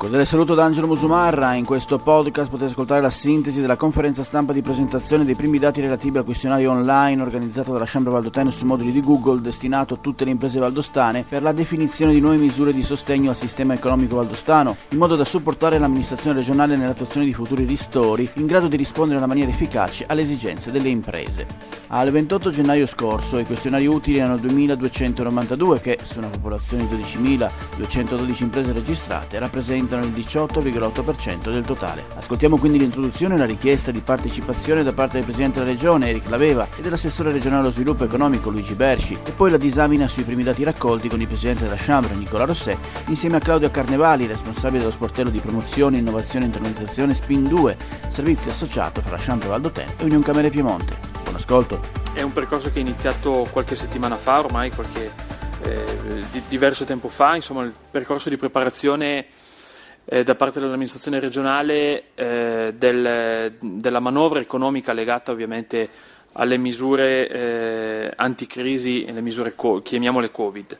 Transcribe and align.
cordiale 0.00 0.24
saluto 0.24 0.54
da 0.54 0.64
Angelo 0.64 0.86
Musumarra. 0.86 1.52
In 1.52 1.66
questo 1.66 1.98
podcast 1.98 2.48
potete 2.48 2.70
ascoltare 2.70 3.02
la 3.02 3.10
sintesi 3.10 3.60
della 3.60 3.76
conferenza 3.76 4.24
stampa 4.24 4.54
di 4.54 4.62
presentazione 4.62 5.26
dei 5.26 5.34
primi 5.34 5.58
dati 5.58 5.82
relativi 5.82 6.16
al 6.16 6.24
questionario 6.24 6.70
online 6.70 7.20
organizzato 7.20 7.70
dalla 7.70 7.84
Chambra 7.86 8.12
Valdotene 8.12 8.50
su 8.50 8.64
moduli 8.64 8.92
di 8.92 9.02
Google 9.02 9.42
destinato 9.42 9.92
a 9.92 9.98
tutte 9.98 10.24
le 10.24 10.30
imprese 10.30 10.58
valdostane 10.58 11.26
per 11.28 11.42
la 11.42 11.52
definizione 11.52 12.14
di 12.14 12.20
nuove 12.20 12.38
misure 12.38 12.72
di 12.72 12.82
sostegno 12.82 13.28
al 13.28 13.36
sistema 13.36 13.74
economico 13.74 14.16
valdostano, 14.16 14.74
in 14.88 14.96
modo 14.96 15.16
da 15.16 15.24
supportare 15.26 15.78
l'amministrazione 15.78 16.38
regionale 16.38 16.78
nell'attuazione 16.78 17.26
di 17.26 17.34
futuri 17.34 17.64
ristori 17.64 18.26
in 18.36 18.46
grado 18.46 18.68
di 18.68 18.76
rispondere 18.76 19.20
in 19.20 19.26
maniera 19.26 19.50
efficace 19.50 20.06
alle 20.08 20.22
esigenze 20.22 20.70
delle 20.70 20.88
imprese. 20.88 21.46
Al 21.88 22.10
28 22.10 22.50
gennaio 22.50 22.86
scorso 22.86 23.38
i 23.38 23.44
questionari 23.44 23.86
utili 23.86 24.18
erano 24.18 24.36
2.292 24.36 25.80
che, 25.80 25.98
su 26.02 26.18
una 26.18 26.28
popolazione 26.28 26.86
di 26.88 26.94
12.212 26.94 28.42
imprese 28.42 28.72
registrate, 28.72 29.38
rappresentano 29.40 29.88
il 29.98 30.12
18,8% 30.12 31.50
del 31.50 31.64
totale. 31.64 32.04
Ascoltiamo 32.14 32.56
quindi 32.58 32.78
l'introduzione 32.78 33.34
e 33.34 33.38
la 33.38 33.44
richiesta 33.44 33.90
di 33.90 34.00
partecipazione 34.00 34.82
da 34.82 34.92
parte 34.92 35.14
del 35.14 35.24
Presidente 35.24 35.58
della 35.58 35.70
Regione 35.70 36.08
Eric 36.08 36.28
Laveva 36.28 36.68
e 36.76 36.82
dell'assessore 36.82 37.32
regionale 37.32 37.62
allo 37.62 37.70
sviluppo 37.70 38.04
economico 38.04 38.50
Luigi 38.50 38.74
Berci 38.74 39.18
e 39.24 39.30
poi 39.32 39.50
la 39.50 39.56
disamina 39.56 40.08
sui 40.08 40.24
primi 40.24 40.42
dati 40.42 40.62
raccolti 40.62 41.08
con 41.08 41.20
il 41.20 41.26
Presidente 41.26 41.64
della 41.64 41.76
Chambre 41.76 42.14
Nicola 42.14 42.44
Rossè 42.44 42.76
insieme 43.06 43.36
a 43.36 43.40
Claudio 43.40 43.70
Carnevali, 43.70 44.26
responsabile 44.26 44.80
dello 44.80 44.90
sportello 44.90 45.30
di 45.30 45.40
promozione, 45.40 45.98
innovazione 45.98 46.44
e 46.44 46.48
internalizzazione 46.48 47.14
SPIN 47.14 47.48
2, 47.48 47.76
servizio 48.08 48.50
associato 48.50 49.00
tra 49.00 49.12
la 49.12 49.22
Chambre 49.22 49.48
Valdotene 49.48 49.94
e 49.98 50.04
Unione 50.04 50.24
Camere 50.24 50.50
Piemonte. 50.50 50.96
Buon 51.22 51.34
ascolto. 51.34 51.80
È 52.12 52.22
un 52.22 52.32
percorso 52.32 52.70
che 52.70 52.78
è 52.78 52.80
iniziato 52.80 53.46
qualche 53.50 53.76
settimana 53.76 54.16
fa, 54.16 54.40
ormai 54.40 54.70
qualche 54.70 55.12
eh, 55.62 56.24
di, 56.30 56.42
diverso 56.48 56.84
tempo 56.84 57.08
fa, 57.08 57.36
insomma 57.36 57.62
il 57.62 57.74
percorso 57.90 58.28
di 58.28 58.36
preparazione 58.36 59.26
eh, 60.04 60.22
da 60.22 60.34
parte 60.34 60.60
dell'amministrazione 60.60 61.20
regionale 61.20 62.04
eh, 62.14 62.74
del, 62.76 63.54
della 63.60 64.00
manovra 64.00 64.40
economica 64.40 64.92
legata 64.92 65.32
ovviamente 65.32 65.88
alle 66.32 66.56
misure 66.56 67.28
eh, 67.28 68.12
anticrisi 68.16 69.04
e 69.04 69.12
le 69.12 69.20
misure 69.20 69.54
co- 69.54 69.82
chiamiamole 69.82 70.30
Covid. 70.30 70.78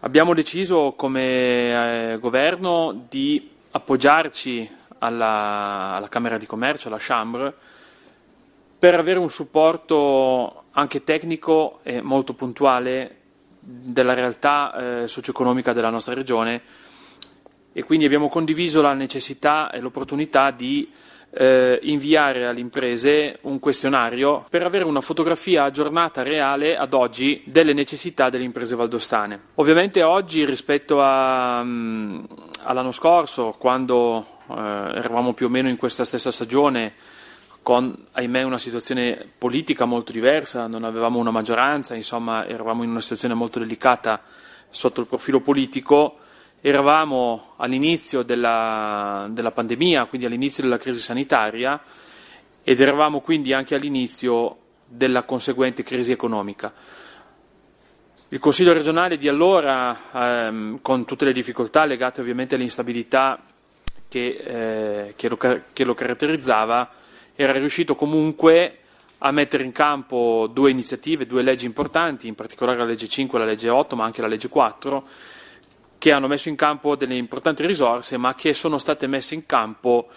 Abbiamo 0.00 0.34
deciso 0.34 0.92
come 0.96 2.12
eh, 2.12 2.18
governo 2.18 3.06
di 3.08 3.50
appoggiarci 3.70 4.70
alla, 4.98 5.94
alla 5.94 6.08
Camera 6.08 6.38
di 6.38 6.46
Commercio, 6.46 6.88
alla 6.88 6.98
Chambre, 7.00 7.54
per 8.78 8.94
avere 8.94 9.18
un 9.18 9.30
supporto 9.30 10.64
anche 10.72 11.04
tecnico 11.04 11.80
e 11.82 12.02
molto 12.02 12.34
puntuale 12.34 13.16
della 13.58 14.12
realtà 14.12 15.02
eh, 15.04 15.08
socio-economica 15.08 15.72
della 15.72 15.88
nostra 15.88 16.12
regione 16.12 16.60
e 17.76 17.82
quindi 17.82 18.06
abbiamo 18.06 18.28
condiviso 18.28 18.80
la 18.80 18.94
necessità 18.94 19.70
e 19.72 19.80
l'opportunità 19.80 20.52
di 20.52 20.88
eh, 21.36 21.80
inviare 21.82 22.46
alle 22.46 22.60
imprese 22.60 23.38
un 23.42 23.58
questionario 23.58 24.46
per 24.48 24.62
avere 24.62 24.84
una 24.84 25.00
fotografia 25.00 25.64
aggiornata 25.64 26.22
reale 26.22 26.76
ad 26.76 26.94
oggi 26.94 27.42
delle 27.44 27.72
necessità 27.72 28.30
delle 28.30 28.44
imprese 28.44 28.76
valdostane. 28.76 29.40
Ovviamente 29.56 30.04
oggi 30.04 30.44
rispetto 30.44 31.02
a, 31.02 31.60
um, 31.60 32.24
all'anno 32.62 32.92
scorso, 32.92 33.56
quando 33.58 34.24
eh, 34.48 34.54
eravamo 34.54 35.32
più 35.32 35.46
o 35.46 35.48
meno 35.50 35.68
in 35.68 35.76
questa 35.76 36.04
stessa 36.04 36.30
stagione, 36.30 36.94
con 37.62 37.92
ahimè 38.12 38.42
una 38.42 38.58
situazione 38.58 39.26
politica 39.36 39.84
molto 39.84 40.12
diversa, 40.12 40.68
non 40.68 40.84
avevamo 40.84 41.18
una 41.18 41.32
maggioranza, 41.32 41.96
insomma 41.96 42.46
eravamo 42.46 42.84
in 42.84 42.90
una 42.90 43.00
situazione 43.00 43.34
molto 43.34 43.58
delicata 43.58 44.22
sotto 44.68 45.00
il 45.00 45.06
profilo 45.06 45.40
politico, 45.40 46.18
eravamo 46.66 47.52
all'inizio 47.56 48.22
della, 48.22 49.26
della 49.28 49.50
pandemia, 49.50 50.06
quindi 50.06 50.26
all'inizio 50.26 50.62
della 50.62 50.78
crisi 50.78 50.98
sanitaria 50.98 51.78
ed 52.62 52.80
eravamo 52.80 53.20
quindi 53.20 53.52
anche 53.52 53.74
all'inizio 53.74 54.56
della 54.86 55.24
conseguente 55.24 55.82
crisi 55.82 56.12
economica. 56.12 56.72
Il 58.28 58.38
Consiglio 58.38 58.72
regionale 58.72 59.18
di 59.18 59.28
allora, 59.28 59.94
ehm, 60.10 60.80
con 60.80 61.04
tutte 61.04 61.26
le 61.26 61.32
difficoltà 61.32 61.84
legate 61.84 62.22
ovviamente 62.22 62.54
all'instabilità 62.54 63.38
che, 64.08 64.26
eh, 64.28 65.12
che, 65.16 65.28
lo, 65.28 65.36
che 65.36 65.84
lo 65.84 65.92
caratterizzava, 65.92 66.90
era 67.34 67.52
riuscito 67.52 67.94
comunque 67.94 68.78
a 69.18 69.30
mettere 69.32 69.64
in 69.64 69.72
campo 69.72 70.48
due 70.50 70.70
iniziative, 70.70 71.26
due 71.26 71.42
leggi 71.42 71.66
importanti, 71.66 72.26
in 72.26 72.34
particolare 72.34 72.78
la 72.78 72.84
legge 72.84 73.06
5 73.06 73.36
e 73.36 73.42
la 73.42 73.46
legge 73.46 73.68
8, 73.68 73.96
ma 73.96 74.04
anche 74.04 74.22
la 74.22 74.28
legge 74.28 74.48
4, 74.48 75.06
che 76.04 76.12
hanno 76.12 76.26
messo 76.26 76.50
in 76.50 76.54
campo 76.54 76.96
delle 76.96 77.14
importanti 77.14 77.64
risorse, 77.64 78.18
ma 78.18 78.34
che 78.34 78.52
sono 78.52 78.76
state 78.76 79.06
messe 79.06 79.32
in 79.32 79.46
campo 79.46 80.08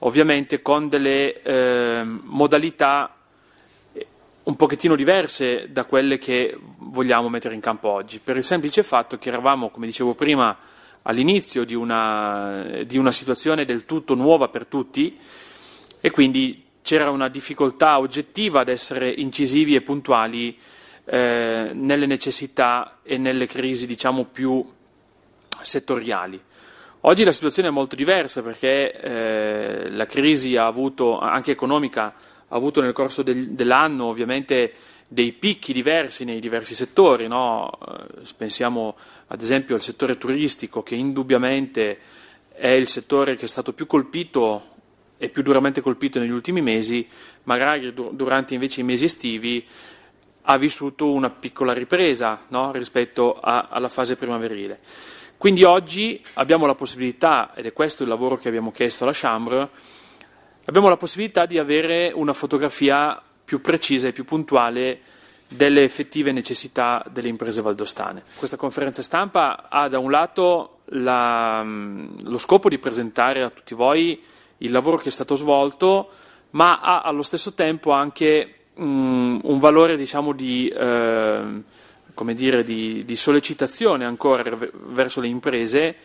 ovviamente 0.00 0.60
con 0.60 0.90
delle 0.90 1.40
eh, 1.40 2.02
modalità 2.04 3.16
un 4.42 4.56
pochettino 4.56 4.94
diverse 4.94 5.72
da 5.72 5.84
quelle 5.84 6.18
che 6.18 6.58
vogliamo 6.80 7.30
mettere 7.30 7.54
in 7.54 7.60
campo 7.60 7.88
oggi, 7.88 8.18
per 8.22 8.36
il 8.36 8.44
semplice 8.44 8.82
fatto 8.82 9.16
che 9.16 9.30
eravamo, 9.30 9.70
come 9.70 9.86
dicevo 9.86 10.12
prima, 10.12 10.54
all'inizio 11.04 11.64
di 11.64 11.74
una, 11.74 12.82
di 12.84 12.98
una 12.98 13.10
situazione 13.10 13.64
del 13.64 13.86
tutto 13.86 14.12
nuova 14.12 14.48
per 14.48 14.66
tutti, 14.66 15.16
e 16.02 16.10
quindi 16.10 16.64
c'era 16.82 17.08
una 17.08 17.28
difficoltà 17.28 17.98
oggettiva 17.98 18.60
ad 18.60 18.68
essere 18.68 19.08
incisivi 19.08 19.74
e 19.74 19.80
puntuali 19.80 20.58
eh, 21.06 21.70
nelle 21.72 22.04
necessità 22.04 22.98
e 23.02 23.16
nelle 23.16 23.46
crisi 23.46 23.86
diciamo 23.86 24.24
più 24.24 24.78
settoriali. 25.70 26.38
Oggi 27.04 27.24
la 27.24 27.32
situazione 27.32 27.68
è 27.68 27.70
molto 27.70 27.96
diversa 27.96 28.42
perché 28.42 28.92
eh, 28.92 29.90
la 29.90 30.04
crisi 30.04 30.56
avuto, 30.56 31.18
anche 31.18 31.52
economica, 31.52 32.12
ha 32.48 32.56
avuto 32.56 32.82
nel 32.82 32.92
corso 32.92 33.22
del, 33.22 33.50
dell'anno 33.52 34.04
ovviamente 34.06 34.74
dei 35.08 35.32
picchi 35.32 35.72
diversi 35.72 36.24
nei 36.24 36.40
diversi 36.40 36.74
settori. 36.74 37.26
No? 37.26 37.70
Eh, 37.88 38.22
pensiamo 38.36 38.96
ad 39.28 39.40
esempio 39.40 39.76
al 39.76 39.82
settore 39.82 40.18
turistico 40.18 40.82
che 40.82 40.96
indubbiamente 40.96 41.98
è 42.52 42.68
il 42.68 42.88
settore 42.88 43.36
che 43.36 43.46
è 43.46 43.48
stato 43.48 43.72
più 43.72 43.86
colpito 43.86 44.66
e 45.16 45.28
più 45.28 45.42
duramente 45.42 45.80
colpito 45.80 46.18
negli 46.18 46.30
ultimi 46.30 46.60
mesi, 46.60 47.08
magari 47.44 47.94
durante 47.94 48.54
invece 48.54 48.80
i 48.80 48.84
mesi 48.84 49.04
estivi 49.04 49.64
ha 50.42 50.56
vissuto 50.56 51.10
una 51.12 51.30
piccola 51.30 51.72
ripresa 51.72 52.44
no? 52.48 52.72
rispetto 52.72 53.38
a, 53.40 53.68
alla 53.70 53.88
fase 53.88 54.16
primaverile. 54.16 54.80
Quindi 55.40 55.64
oggi 55.64 56.22
abbiamo 56.34 56.66
la 56.66 56.74
possibilità, 56.74 57.54
ed 57.54 57.64
è 57.64 57.72
questo 57.72 58.02
il 58.02 58.10
lavoro 58.10 58.36
che 58.36 58.48
abbiamo 58.48 58.70
chiesto 58.70 59.04
alla 59.04 59.14
Chambre, 59.14 59.70
abbiamo 60.66 60.90
la 60.90 60.98
possibilità 60.98 61.46
di 61.46 61.56
avere 61.56 62.12
una 62.14 62.34
fotografia 62.34 63.18
più 63.42 63.62
precisa 63.62 64.08
e 64.08 64.12
più 64.12 64.26
puntuale 64.26 65.00
delle 65.48 65.82
effettive 65.82 66.30
necessità 66.32 67.02
delle 67.10 67.28
imprese 67.28 67.62
valdostane. 67.62 68.22
Questa 68.36 68.58
conferenza 68.58 69.02
stampa 69.02 69.70
ha 69.70 69.88
da 69.88 69.98
un 69.98 70.10
lato 70.10 70.80
la, 70.90 71.62
lo 71.64 72.36
scopo 72.36 72.68
di 72.68 72.76
presentare 72.76 73.42
a 73.42 73.48
tutti 73.48 73.72
voi 73.72 74.22
il 74.58 74.70
lavoro 74.70 74.98
che 74.98 75.08
è 75.08 75.10
stato 75.10 75.36
svolto, 75.36 76.10
ma 76.50 76.80
ha 76.80 77.00
allo 77.00 77.22
stesso 77.22 77.54
tempo 77.54 77.92
anche 77.92 78.66
um, 78.74 79.40
un 79.42 79.58
valore 79.58 79.96
diciamo, 79.96 80.34
di, 80.34 80.68
eh, 80.68 81.62
dire, 82.34 82.64
di, 82.64 83.04
di, 83.04 83.16
sollecitazione 83.16 84.04
ancora 84.04 84.42
verso 84.88 85.20
le 85.20 85.28
imprese, 85.28 85.96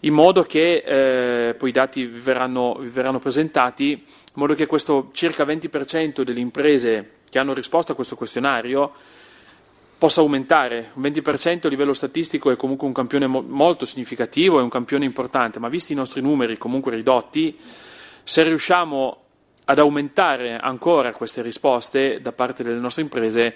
in 0.00 0.14
modo 0.14 0.42
che 0.42 0.82
eh, 0.84 1.54
poi 1.54 1.68
i 1.68 1.72
dati 1.72 2.04
vi 2.04 2.18
verranno, 2.18 2.76
vi 2.80 2.88
verranno 2.88 3.18
presentati, 3.18 3.92
in 3.92 4.32
modo 4.34 4.54
che 4.54 4.66
questo 4.66 5.10
circa 5.12 5.44
20% 5.44 6.22
delle 6.22 6.40
imprese 6.40 7.20
che 7.28 7.38
hanno 7.38 7.54
risposto 7.54 7.92
a 7.92 7.94
questo 7.94 8.16
questionario 8.16 8.92
possa 10.02 10.20
aumentare. 10.20 10.90
Un 10.94 11.02
20% 11.02 11.66
a 11.66 11.68
livello 11.68 11.92
statistico 11.92 12.50
è 12.50 12.56
comunque 12.56 12.88
un 12.88 12.92
campione 12.92 13.28
mo- 13.28 13.44
molto 13.46 13.84
significativo, 13.86 14.58
è 14.58 14.62
un 14.62 14.68
campione 14.68 15.04
importante, 15.04 15.60
ma 15.60 15.68
visti 15.68 15.92
i 15.92 15.94
nostri 15.94 16.20
numeri 16.20 16.58
comunque 16.58 16.92
ridotti, 16.92 17.56
se 18.24 18.42
riusciamo 18.42 19.16
ad 19.64 19.78
aumentare 19.78 20.58
ancora 20.58 21.12
queste 21.12 21.40
risposte 21.40 22.20
da 22.20 22.32
parte 22.32 22.64
delle 22.64 22.80
nostre 22.80 23.02
imprese, 23.02 23.54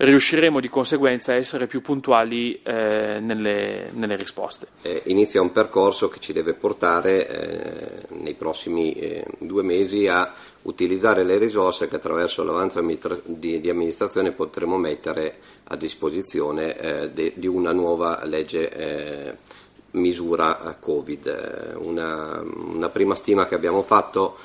riusciremo 0.00 0.60
di 0.60 0.68
conseguenza 0.68 1.32
a 1.32 1.34
essere 1.34 1.66
più 1.66 1.82
puntuali 1.82 2.60
eh, 2.62 3.18
nelle, 3.20 3.90
nelle, 3.92 4.16
risposte. 4.16 4.68
Eh, 4.82 5.02
inizia 5.06 5.42
un 5.42 5.52
percorso 5.52 6.08
che 6.08 6.20
ci 6.20 6.32
deve 6.32 6.54
portare 6.54 7.28
eh, 7.28 8.16
nei 8.20 8.32
prossimi 8.32 8.92
eh, 8.92 9.24
due 9.38 9.62
mesi 9.62 10.08
a 10.08 10.32
utilizzare 10.62 11.22
le 11.22 11.36
risorse 11.36 11.86
che 11.86 11.96
attraverso 11.96 12.42
l'avanzo 12.44 12.82
di, 13.24 13.60
di 13.60 13.68
amministrazione 13.68 14.32
potremo 14.32 14.78
mettere 14.78 15.38
a 15.64 15.76
disposizione 15.76 16.76
eh, 16.78 17.10
de, 17.10 17.32
di 17.36 17.46
una 17.46 17.72
nuova 17.72 18.24
legge 18.24 18.70
eh, 18.70 19.36
misura 19.92 20.76
Covid. 20.80 21.76
Una, 21.82 22.42
una, 22.42 22.88
prima 22.88 23.14
stima 23.14 23.46
che 23.46 23.54
abbiamo 23.54 23.82
fatto 23.82 24.36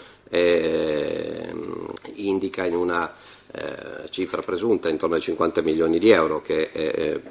indica 2.15 2.65
in 2.65 2.75
una 2.75 3.09
eh, 3.57 4.09
cifra 4.09 4.41
presunta 4.41 4.89
intorno 4.89 5.15
ai 5.15 5.21
50 5.21 5.61
milioni 5.61 5.97
di 5.97 6.09
euro, 6.09 6.41
che 6.41 6.71
è, 6.71 6.91
è, 6.91 7.21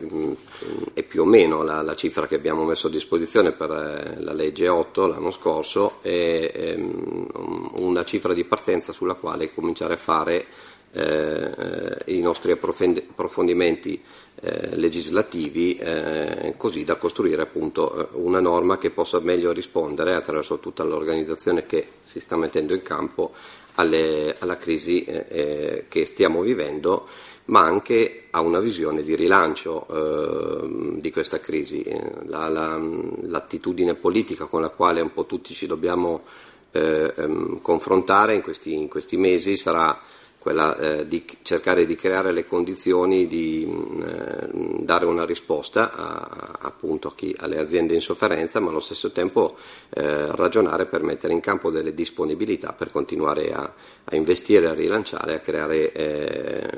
è 0.94 1.03
più 1.03 1.23
o 1.23 1.25
meno 1.25 1.62
la, 1.62 1.82
la, 1.82 1.94
cifra 1.94 2.26
che 2.26 2.35
abbiamo 2.35 2.65
messo 2.65 2.87
a 2.87 2.91
disposizione 2.91 3.53
per 3.53 3.71
eh, 3.71 4.21
la 4.23 4.32
legge 4.32 4.69
8 4.69 5.06
l'anno 5.06 5.31
scorso, 5.31 5.99
è, 6.00 6.50
è 6.53 6.75
una 6.76 8.05
cifra 8.05 8.32
di 8.32 8.44
partenza 8.44 8.93
sulla 8.93 9.15
quale 9.15 9.53
cominciare 9.53 9.94
a 9.94 9.99
fare 9.99 10.47
eh, 10.93 11.97
i 12.06 12.21
nostri 12.21 12.53
approfondimenti 12.53 14.03
eh, 14.44 14.76
legislativi 14.76 15.76
eh, 15.76 16.55
così 16.56 16.85
da 16.85 16.96
costruire 16.96 17.43
appunto 17.43 17.96
eh, 17.96 18.08
una 18.12 18.41
norma 18.41 18.76
che 18.76 18.91
possa 18.91 19.19
meglio 19.20 19.52
rispondere 19.52 20.14
attraverso 20.14 20.58
tutta 20.58 20.82
l'organizzazione 20.82 21.64
che 21.64 21.87
si 22.02 22.20
sta 22.20 22.37
mettendo 22.37 22.75
in 22.75 22.82
campo 22.82 23.32
alle, 23.76 24.37
alla 24.38 24.56
crisi 24.56 25.02
eh, 25.05 25.25
eh, 25.29 25.85
che 25.88 26.06
stiamo 26.06 26.43
vivendo 26.43 27.06
ma 27.46 27.61
anche 27.61 28.26
a 28.31 28.41
una 28.41 28.61
visione 28.61 29.02
di 29.02 29.14
rilancio 29.14 29.87
eh, 29.88 31.00
di 31.00 31.11
questa 31.11 31.41
crisi. 31.41 31.85
La, 32.26 32.49
la, 32.49 32.79
l'attitudine 33.23 33.94
politica 33.94 34.46
con 34.46 34.62
la 34.62 34.70
quale 34.70 35.00
un 35.00 35.12
po' 35.12 35.26
tutti 35.26 35.52
ci 35.52 35.67
dobbiamo 35.67 36.23
eh, 36.70 37.12
ehm, 37.17 37.61
confrontare 37.61 38.35
in 38.35 38.43
questi, 38.43 38.75
in 38.75 38.88
questi, 38.88 39.17
mesi 39.17 39.56
sarà 39.56 40.00
quella 40.44 40.76
eh, 40.76 41.08
di 41.08 41.25
cercare 41.41 41.87
di 41.87 41.96
creare 41.96 42.31
le 42.31 42.46
condizioni 42.46 43.26
di 43.26 43.64
mh, 43.64 44.02
eh, 44.02 44.49
dare 44.85 45.06
una 45.06 45.25
risposta 45.25 45.91
a, 45.91 46.58
appunto 46.61 47.08
a 47.08 47.14
chi, 47.14 47.35
alle 47.38 47.58
aziende 47.58 47.94
in 47.94 48.02
sofferenza, 48.02 48.61
ma 48.61 48.69
allo 48.69 48.81
stesso 48.81 49.11
tempo 49.11 49.56
eh, 49.88 50.37
ragionare 50.37 50.85
per 50.85 51.02
mettere 51.02 51.32
in 51.32 51.41
campo 51.41 51.70
delle 51.70 51.94
disponibilità 51.94 52.75
per 52.75 52.91
continuare 52.91 53.55
a, 53.55 53.73
a 54.05 54.17
investire, 54.17 54.69
a 54.69 54.75
rilanciare, 54.75 55.35
a 55.35 55.41
creare 55.41 55.93
eh, 55.93 56.69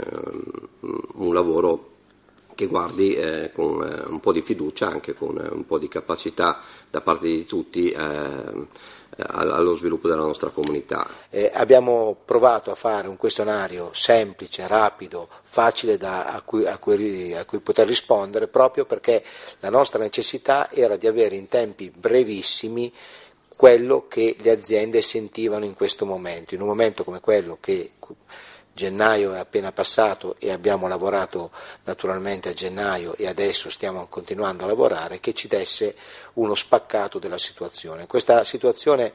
un 1.14 1.34
lavoro 1.34 1.94
che 2.54 2.66
guardi 2.66 3.14
eh, 3.14 3.50
con 3.52 3.82
eh, 3.82 4.08
un 4.08 4.20
po' 4.20 4.32
di 4.32 4.42
fiducia, 4.42 4.88
anche 4.88 5.12
con 5.12 5.36
eh, 5.38 5.48
un 5.52 5.66
po' 5.66 5.78
di 5.78 5.88
capacità 5.88 6.60
da 6.88 7.00
parte 7.00 7.26
di 7.26 7.44
tutti 7.44 7.90
eh, 7.90 8.66
allo 9.18 9.74
sviluppo 9.74 10.08
della 10.08 10.22
nostra 10.22 10.50
comunità. 10.50 11.06
Eh, 11.30 11.50
abbiamo 11.54 12.16
provato 12.24 12.70
a 12.70 12.74
fare 12.74 13.08
un 13.08 13.16
questionario 13.16 13.90
semplice, 13.94 14.66
rapido, 14.66 15.28
facile 15.42 15.96
da, 15.96 16.26
a, 16.26 16.42
cui, 16.42 16.66
a, 16.66 16.78
cui, 16.78 17.34
a, 17.34 17.44
cui, 17.44 17.60
poter 17.60 17.86
rispondere 17.86 18.46
proprio 18.48 18.84
perché 18.84 19.22
la 19.60 19.70
nostra 19.70 20.00
necessità 20.00 20.70
era 20.70 20.96
di 20.96 21.06
avere 21.06 21.34
in 21.34 21.48
tempi 21.48 21.90
brevissimi 21.90 22.92
quello 23.48 24.06
che 24.06 24.36
le 24.38 24.50
aziende 24.50 25.00
sentivano 25.00 25.64
in 25.64 25.74
questo 25.74 26.04
momento, 26.04 26.54
in 26.54 26.60
un 26.60 26.66
momento 26.66 27.04
come 27.04 27.20
quello 27.20 27.56
che 27.58 27.92
gennaio 28.76 29.32
è 29.32 29.38
appena 29.38 29.73
passato 29.73 30.37
e 30.38 30.52
abbiamo 30.52 30.87
lavorato 30.87 31.50
naturalmente 31.84 32.50
a 32.50 32.52
gennaio 32.52 33.14
e 33.14 33.26
adesso 33.26 33.70
stiamo 33.70 34.06
continuando 34.06 34.64
a 34.64 34.67
lavorare, 34.67 35.19
che 35.19 35.32
ci 35.32 35.49
desse 35.49 35.96
uno 36.34 36.55
spaccato 36.55 37.19
della 37.19 37.38
situazione. 37.38 38.06
Questa 38.06 38.44
situazione 38.44 39.14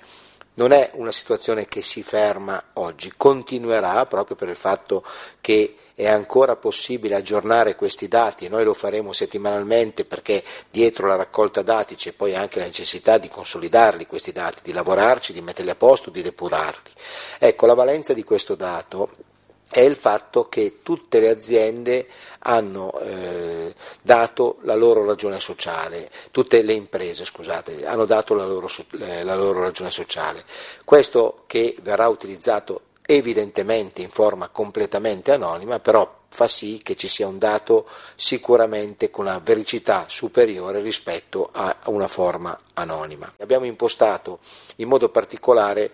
non 0.56 0.72
è 0.72 0.90
una 0.96 1.12
situazione 1.12 1.66
che 1.66 1.84
si 1.84 2.02
ferma 2.02 2.62
oggi, 2.74 3.14
continuerà 3.16 4.04
proprio 4.08 4.36
per 4.36 4.50
il 4.50 4.56
fatto 4.56 5.06
che 5.40 5.76
è 5.94 6.08
ancora 6.08 6.56
possibile 6.56 7.14
aggiornare 7.14 7.76
questi 7.76 8.08
dati 8.08 8.46
e 8.46 8.50
noi 8.50 8.64
lo 8.64 8.74
faremo 8.74 9.14
settimanalmente 9.14 10.06
perché 10.06 10.44
dietro 10.72 11.06
la 11.06 11.16
raccolta 11.16 11.62
dati 11.62 11.94
c'è 11.94 12.14
poi 12.14 12.34
anche 12.34 12.58
la 12.58 12.66
necessità 12.66 13.20
di 13.20 13.30
consolidarli 13.30 14.08
questi 14.08 14.32
dati, 14.32 14.62
di 14.64 14.72
lavorarci, 14.72 15.34
di 15.34 15.42
metterli 15.42 15.70
a 15.70 15.76
posto, 15.76 16.10
di 16.10 16.24
depurarli. 16.24 16.92
Ecco, 17.38 17.68
la 17.68 17.76
valenza 17.76 18.14
di 18.14 18.24
questo 18.24 18.56
dato 18.56 19.30
è 19.72 19.80
il 19.80 19.96
fatto 19.96 20.50
che 20.50 20.80
tutte 20.84 21.20
le 21.22 21.30
aziende 21.30 22.06
hanno 22.40 22.92
eh, 23.00 23.74
dato 24.02 24.58
la 24.62 24.76
loro 24.76 25.06
ragione 25.06 25.40
sociale, 25.40 26.10
tutte 26.32 26.62
le 26.62 26.74
imprese 26.74 27.24
scusate, 27.24 27.86
hanno 27.86 28.06
dato 28.06 28.34
la 28.34 28.46
loro, 28.46 28.70
eh, 29.00 29.24
la 29.24 29.36
loro 29.36 29.62
ragione 29.62 29.90
sociale. 29.90 30.44
Questo 30.84 31.44
che 31.48 31.78
verrà 31.82 32.08
utilizzato 32.10 32.82
evidentemente 33.06 34.02
in 34.02 34.10
forma 34.10 34.50
completamente 34.50 35.32
anonima, 35.32 35.80
però 35.80 36.20
fa 36.28 36.48
sì 36.48 36.82
che 36.84 36.96
ci 36.96 37.08
sia 37.08 37.28
un 37.28 37.38
dato 37.38 37.88
sicuramente 38.16 39.10
con 39.10 39.26
una 39.26 39.40
vericità 39.40 40.06
superiore 40.08 40.82
rispetto 40.82 41.50
a 41.52 41.76
una 41.88 42.08
forma 42.08 42.58
anonima. 42.74 43.32
Abbiamo 43.40 43.66
impostato 43.66 44.40
in 44.78 44.88
modo 44.88 45.10
particolare 45.10 45.92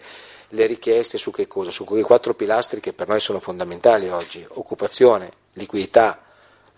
le 0.49 0.65
richieste 0.65 1.17
su 1.17 1.31
che 1.31 1.47
cosa? 1.47 1.71
Su 1.71 1.83
quei 1.83 2.03
quattro 2.03 2.33
pilastri 2.33 2.79
che 2.79 2.93
per 2.93 3.07
noi 3.07 3.19
sono 3.19 3.39
fondamentali 3.39 4.09
oggi, 4.09 4.45
occupazione, 4.47 5.29
liquidità, 5.53 6.21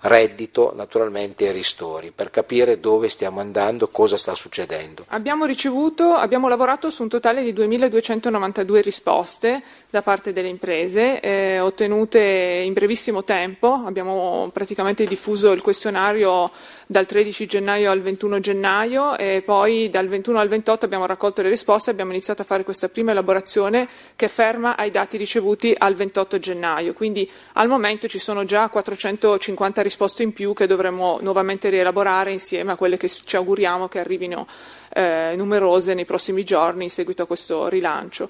reddito 0.01 0.71
naturalmente 0.75 1.47
e 1.47 1.51
ristori 1.51 2.11
per 2.11 2.29
capire 2.29 2.79
dove 2.79 3.09
stiamo 3.09 3.41
andando, 3.41 3.89
cosa 3.89 4.15
sta 4.15 4.33
succedendo. 4.33 5.05
Abbiamo 5.09 5.45
ricevuto, 5.45 6.13
abbiamo 6.13 6.47
lavorato 6.47 6.89
su 6.89 7.03
un 7.03 7.09
totale 7.09 7.43
di 7.43 7.51
2292 7.51 8.81
risposte 8.81 9.61
da 9.89 10.01
parte 10.01 10.31
delle 10.31 10.47
imprese, 10.47 11.19
eh, 11.19 11.59
ottenute 11.59 12.19
in 12.19 12.71
brevissimo 12.73 13.23
tempo, 13.23 13.73
abbiamo 13.85 14.49
praticamente 14.53 15.03
diffuso 15.03 15.51
il 15.51 15.61
questionario 15.61 16.49
dal 16.91 17.05
13 17.05 17.45
gennaio 17.45 17.91
al 17.91 18.01
21 18.01 18.39
gennaio 18.39 19.15
e 19.15 19.43
poi 19.45 19.91
dal 19.91 20.07
21 20.07 20.39
al 20.39 20.47
28 20.47 20.85
abbiamo 20.85 21.05
raccolto 21.05 21.43
le 21.43 21.49
risposte 21.49 21.91
e 21.91 21.93
abbiamo 21.93 22.09
iniziato 22.09 22.41
a 22.41 22.45
fare 22.45 22.63
questa 22.63 22.89
prima 22.89 23.11
elaborazione 23.11 23.87
che 24.15 24.27
ferma 24.27 24.75
ai 24.75 24.89
dati 24.89 25.15
ricevuti 25.15 25.75
al 25.77 25.93
28 25.93 26.39
gennaio, 26.39 26.93
quindi 26.93 27.29
al 27.53 27.67
momento 27.67 28.07
ci 28.07 28.17
sono 28.17 28.43
già 28.43 28.69
450 28.69 29.81
risposte 29.83 29.97
risposte 29.99 30.23
in 30.23 30.33
più 30.33 30.53
che 30.53 30.65
dovremo 30.65 31.19
nuovamente 31.21 31.69
rielaborare 31.69 32.31
insieme 32.31 32.71
a 32.71 32.75
quelle 32.75 32.95
che 32.95 33.09
ci 33.09 33.35
auguriamo 33.35 33.87
che 33.87 33.99
arrivino 33.99 34.47
eh, 34.93 35.33
numerose 35.35 35.93
nei 35.93 36.05
prossimi 36.05 36.43
giorni 36.43 36.85
in 36.85 36.89
seguito 36.89 37.23
a 37.23 37.27
questo 37.27 37.67
rilancio. 37.67 38.29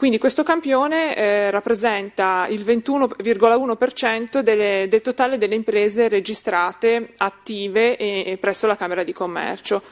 Quindi 0.00 0.16
questo 0.16 0.42
campione 0.42 1.14
eh, 1.14 1.50
rappresenta 1.50 2.46
il 2.48 2.62
21,1% 2.62 4.38
delle, 4.38 4.86
del 4.88 5.02
totale 5.02 5.36
delle 5.36 5.54
imprese 5.54 6.08
registrate 6.08 7.12
attive 7.18 7.98
e, 7.98 8.22
e 8.24 8.38
presso 8.38 8.66
la 8.66 8.78
Camera 8.78 9.02
di 9.02 9.12
Commercio 9.12 9.82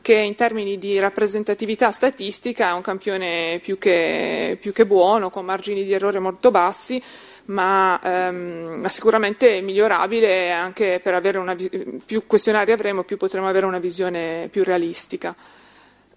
che 0.00 0.14
in 0.14 0.36
termini 0.36 0.78
di 0.78 0.98
rappresentatività 0.98 1.90
statistica 1.90 2.70
è 2.70 2.72
un 2.72 2.80
campione 2.80 3.60
più 3.62 3.76
che, 3.76 4.56
più 4.58 4.72
che 4.72 4.86
buono, 4.86 5.28
con 5.28 5.44
margini 5.44 5.84
di 5.84 5.92
errore 5.92 6.18
molto 6.18 6.50
bassi, 6.50 7.02
ma, 7.48 8.00
ehm, 8.02 8.78
ma, 8.80 8.88
sicuramente 8.88 9.60
migliorabile 9.60 10.50
anche 10.50 10.98
per 11.02 11.12
avere 11.12 11.36
una, 11.36 11.54
più 12.06 12.26
questionari 12.26 12.72
avremo, 12.72 13.02
più 13.04 13.18
potremo 13.18 13.46
avere 13.46 13.66
una 13.66 13.80
visione 13.80 14.48
più 14.50 14.64
realistica. 14.64 15.36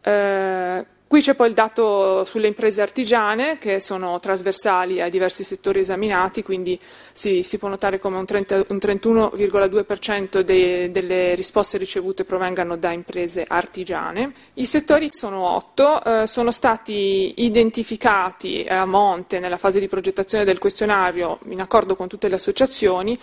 Eh, 0.02 0.86
Qui 1.12 1.20
c'è 1.20 1.36
poi 1.36 1.50
il 1.50 1.54
dato 1.54 2.24
sulle 2.24 2.48
imprese 2.48 2.82
artigiane 2.82 3.58
che 3.58 3.82
sono 3.82 4.18
trasversali 4.22 5.02
ai 5.02 5.10
diversi 5.10 5.44
settori 5.44 5.82
esaminati, 5.82 6.42
quindi 6.42 6.80
si, 7.12 7.44
si 7.44 7.58
può 7.58 7.68
notare 7.68 8.00
come 8.00 8.16
un, 8.16 8.26
un 8.30 8.78
31,2% 8.82 10.40
de, 10.40 10.90
delle 10.90 11.36
risposte 11.36 11.78
ricevute 11.78 12.24
provengano 12.24 12.78
da 12.78 12.94
imprese 12.94 13.44
artigiane. 13.46 14.32
I 14.54 14.66
settori 14.66 15.10
sono 15.12 15.50
otto, 15.50 16.02
eh, 16.02 16.28
sono 16.28 16.50
stati 16.50 17.34
identificati 17.44 18.66
a 18.70 18.86
monte 18.86 19.40
nella 19.42 19.58
fase 19.58 19.82
di 19.82 19.90
progettazione 19.90 20.46
del 20.46 20.60
questionario 20.60 21.40
in 21.50 21.60
accordo 21.60 21.98
con 21.98 22.08
tutte 22.08 22.30
le 22.30 22.36
associazioni 22.36 23.20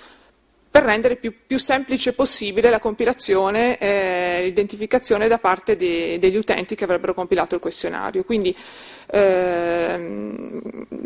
per 0.70 0.82
rendere 0.82 1.16
più, 1.16 1.34
più, 1.46 1.58
semplice 1.58 2.12
possibile 2.12 2.70
la 2.70 2.78
compilazione 2.78 3.78
e 3.78 4.40
l'identificazione 4.44 5.26
da 5.26 5.38
parte 5.38 5.76
de, 5.76 6.18
degli 6.18 6.36
utenti 6.36 6.74
che 6.74 6.84
avrebbero 6.84 7.14
compilato 7.14 7.54
il 7.54 7.60
questionario. 7.60 8.22
Quindi 8.22 8.54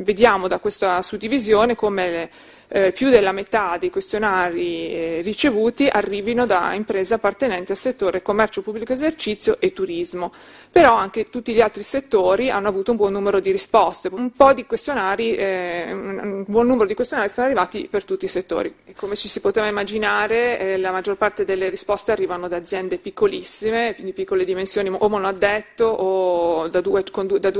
vediamo 0.02 0.48
da 0.48 0.58
questa 0.58 1.02
suddivisione 1.02 1.74
come 1.74 2.30
eh, 2.74 2.90
più 2.92 3.10
della 3.10 3.32
metà 3.32 3.76
dei 3.78 3.90
questionari 3.90 4.90
eh, 4.90 5.20
ricevuti 5.22 5.88
arrivino 5.88 6.46
da 6.46 6.72
imprese 6.72 7.14
appartenenti 7.14 7.70
al 7.72 7.76
settore 7.76 8.22
commercio 8.22 8.62
pubblico 8.62 8.94
esercizio 8.94 9.58
e 9.60 9.74
turismo, 9.74 10.32
però 10.70 10.94
anche 10.94 11.28
tutti 11.28 11.52
gli 11.52 11.60
altri 11.60 11.82
settori 11.82 12.48
hanno 12.48 12.68
avuto 12.68 12.92
un 12.92 12.96
buon 12.96 13.12
numero 13.12 13.40
di 13.40 13.50
risposte, 13.50 14.08
un 14.10 14.30
di 14.54 14.66
eh, 15.36 15.92
un 15.92 16.44
buon 16.46 16.66
numero 16.66 16.86
di 16.86 16.94
questionari 16.94 17.28
sono 17.28 17.46
arrivati 17.46 17.88
per 17.90 18.04
tutti 18.04 18.24
i 18.24 18.28
settori. 18.28 18.74
E 18.86 18.94
come 18.94 19.16
ci 19.16 19.28
si 19.28 19.40
poteva 19.40 19.66
immaginare, 19.66 20.78
la 20.78 20.92
maggior 20.92 21.16
parte 21.16 21.44
delle 21.44 21.68
risposte 21.68 22.12
arrivano 22.12 22.48
da 22.48 22.56
aziende 22.56 22.96
piccolissime, 22.96 23.94
di 23.98 24.12
piccole 24.12 24.44
dimensioni, 24.44 24.88
o 24.90 25.08
monoaddetto 25.08 25.84
o 25.84 26.68
da 26.68 26.80
2 26.80 27.04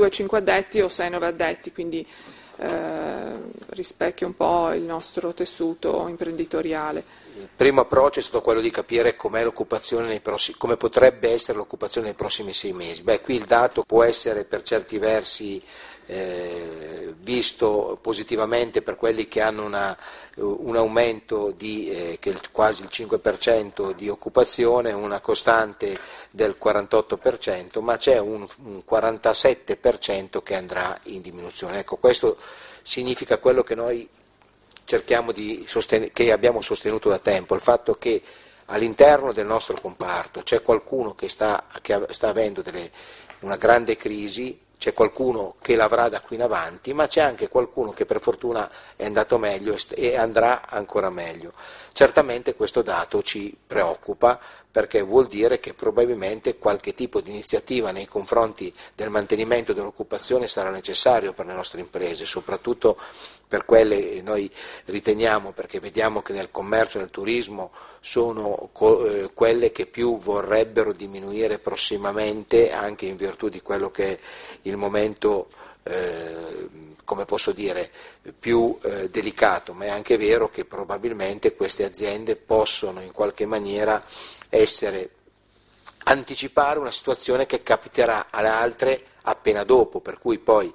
a 0.05 0.09
5 0.09 0.32
addetti 0.37 0.81
o 0.81 0.87
6-9 0.87 1.23
addetti, 1.23 1.71
quindi 1.71 2.07
eh, 2.57 3.31
rispecchia 3.69 4.27
un 4.27 4.35
po' 4.35 4.71
il 4.73 4.83
nostro 4.83 5.33
tessuto 5.33 6.07
imprenditoriale. 6.07 7.03
Il 7.35 7.49
primo 7.55 7.81
approccio 7.81 8.19
è 8.19 8.21
stato 8.21 8.41
quello 8.41 8.61
di 8.61 8.69
capire 8.69 9.15
prossimi, 10.19 10.57
come 10.57 10.77
potrebbe 10.77 11.31
essere 11.31 11.57
l'occupazione 11.57 12.07
nei 12.07 12.15
prossimi 12.15 12.53
sei 12.53 12.73
mesi. 12.73 13.01
Beh, 13.01 13.21
qui 13.21 13.35
il 13.35 13.45
dato 13.45 13.83
può 13.83 14.03
essere 14.03 14.43
per 14.43 14.61
certi 14.61 14.99
versi 14.99 15.61
eh, 16.05 17.13
visto 17.19 17.97
positivamente 18.01 18.81
per 18.81 18.95
quelli 18.95 19.27
che 19.27 19.41
hanno 19.41 19.63
una, 19.63 19.97
un 20.35 20.75
aumento 20.75 21.51
di 21.55 21.89
eh, 21.89 22.19
quasi 22.51 22.83
il 22.83 22.89
5% 22.91 23.91
di 23.91 24.09
occupazione, 24.09 24.91
una 24.91 25.19
costante 25.19 25.97
del 26.31 26.55
48%, 26.61 27.81
ma 27.81 27.97
c'è 27.97 28.19
un, 28.19 28.45
un 28.63 28.83
47% 28.89 30.43
che 30.43 30.55
andrà 30.55 30.97
in 31.03 31.21
diminuzione. 31.21 31.79
Ecco, 31.79 31.97
questo 31.97 32.37
significa 32.81 33.37
quello 33.37 33.63
che 33.63 33.75
noi 33.75 34.07
sosten- 35.65 36.11
che 36.11 36.31
abbiamo 36.31 36.61
sostenuto 36.61 37.09
da 37.09 37.19
tempo, 37.19 37.55
il 37.55 37.61
fatto 37.61 37.95
che 37.95 38.21
all'interno 38.67 39.31
del 39.31 39.45
nostro 39.45 39.77
comparto 39.79 40.41
c'è 40.41 40.61
qualcuno 40.61 41.15
che 41.15 41.29
sta, 41.29 41.65
che 41.81 41.99
sta 42.09 42.29
avendo 42.29 42.61
delle, 42.61 42.91
una 43.39 43.57
grande 43.57 43.95
crisi, 43.95 44.57
c'è 44.83 44.91
qualcuno 44.91 45.55
che 45.61 45.77
l'avrà 45.77 46.09
da 46.09 46.19
qui 46.19 46.35
in 46.35 46.41
avanti, 46.41 46.91
ma 46.91 47.07
c'è 47.07 47.21
anche 47.21 47.47
qualcuno 47.47 47.93
che 47.93 48.05
per 48.05 48.19
fortuna 48.19 48.69
è 48.97 49.05
andato 49.05 49.37
meglio 49.37 49.77
e 49.95 50.17
andrà 50.17 50.67
ancora 50.67 51.09
meglio. 51.09 51.53
Certamente 51.93 52.53
questo 52.53 52.81
dato 52.81 53.21
ci 53.21 53.55
preoccupa 53.65 54.37
perché 54.73 55.03
vuol 55.03 55.27
dire 55.27 55.59
che 55.59 55.75
probabilmente 55.75 56.57
qualche 56.57 56.95
tipo 56.95 57.21
di 57.21 57.29
iniziativa 57.29 57.91
nei 57.91 58.07
confronti 58.07 58.73
del 58.95 59.11
mantenimento 59.11 59.71
dell'occupazione 59.71 60.47
sarà 60.47 60.71
necessario 60.71 61.31
per 61.31 61.45
le 61.45 61.53
nostre 61.53 61.79
imprese, 61.79 62.25
soprattutto 62.25 62.97
per 63.47 63.65
quelle 63.65 63.99
che 63.99 64.21
noi 64.23 64.49
riteniamo, 64.85 65.51
perché 65.51 65.79
vediamo 65.79 66.23
che 66.23 66.33
nel 66.33 66.49
commercio 66.49 66.97
e 66.97 67.01
nel 67.01 67.11
turismo 67.11 67.71
sono 67.99 68.71
eh, 69.05 69.29
quelle 69.35 69.71
che 69.71 69.85
più 69.85 70.17
vorrebbero 70.17 70.91
diminuire 70.91 71.59
prossimamente 71.59 72.71
anche 72.71 73.05
in 73.05 73.15
virtù 73.15 73.49
di 73.49 73.61
quello 73.61 73.91
che 73.91 74.13
è 74.13 74.19
il 74.73 74.79
momento 74.79 75.47
eh, 75.83 76.69
come 77.03 77.25
posso 77.25 77.51
dire, 77.51 77.91
più 78.39 78.77
eh, 78.81 79.09
delicato, 79.09 79.73
ma 79.73 79.85
è 79.85 79.89
anche 79.89 80.17
vero 80.17 80.49
che 80.49 80.65
probabilmente 80.65 81.55
queste 81.55 81.83
aziende 81.83 82.35
possono 82.35 83.01
in 83.01 83.11
qualche 83.11 83.45
maniera 83.45 84.03
essere, 84.49 85.09
anticipare 86.05 86.79
una 86.79 86.91
situazione 86.91 87.45
che 87.45 87.61
capiterà 87.61 88.27
alle 88.29 88.47
altre 88.47 89.05
appena 89.23 89.63
dopo, 89.63 89.99
per 89.99 90.17
cui 90.17 90.39
poi 90.39 90.73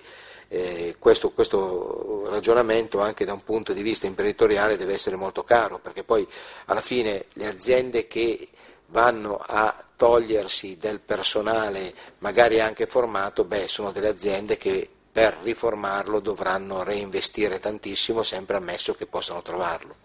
eh, 0.49 0.97
questo, 0.99 1.31
questo, 1.31 2.27
ragionamento 2.29 3.01
anche 3.01 3.25
da 3.25 3.33
un 3.33 3.43
punto 3.43 3.73
di 3.73 3.83
vista 3.83 4.07
imprenditoriale 4.07 4.77
deve 4.77 4.95
essere 4.95 5.17
molto 5.17 5.45
caro, 5.45 5.79
perché 5.79 6.05
poi 6.05 6.27
alla 6.67 6.81
fine 6.81 7.27
le 7.35 7.47
aziende 7.47 8.07
che 8.07 8.49
vanno 8.89 9.39
a 9.45 9.75
togliersi 9.97 10.77
del 10.77 11.01
personale 11.01 11.93
magari 12.19 12.61
anche 12.61 12.87
formato, 12.87 13.45
beh, 13.45 13.69
sono 13.69 13.91
delle 13.91 14.09
aziende 14.09 14.57
che 14.57 14.89
per 15.11 15.37
riformarlo 15.43 16.21
dovranno 16.21 16.85
reinvestire 16.85 17.59
tantissimo, 17.59 18.23
sempre 18.23 18.57
ammesso 18.57 18.95
che 18.95 19.07
possano 19.07 19.43
trovarlo. 19.43 19.97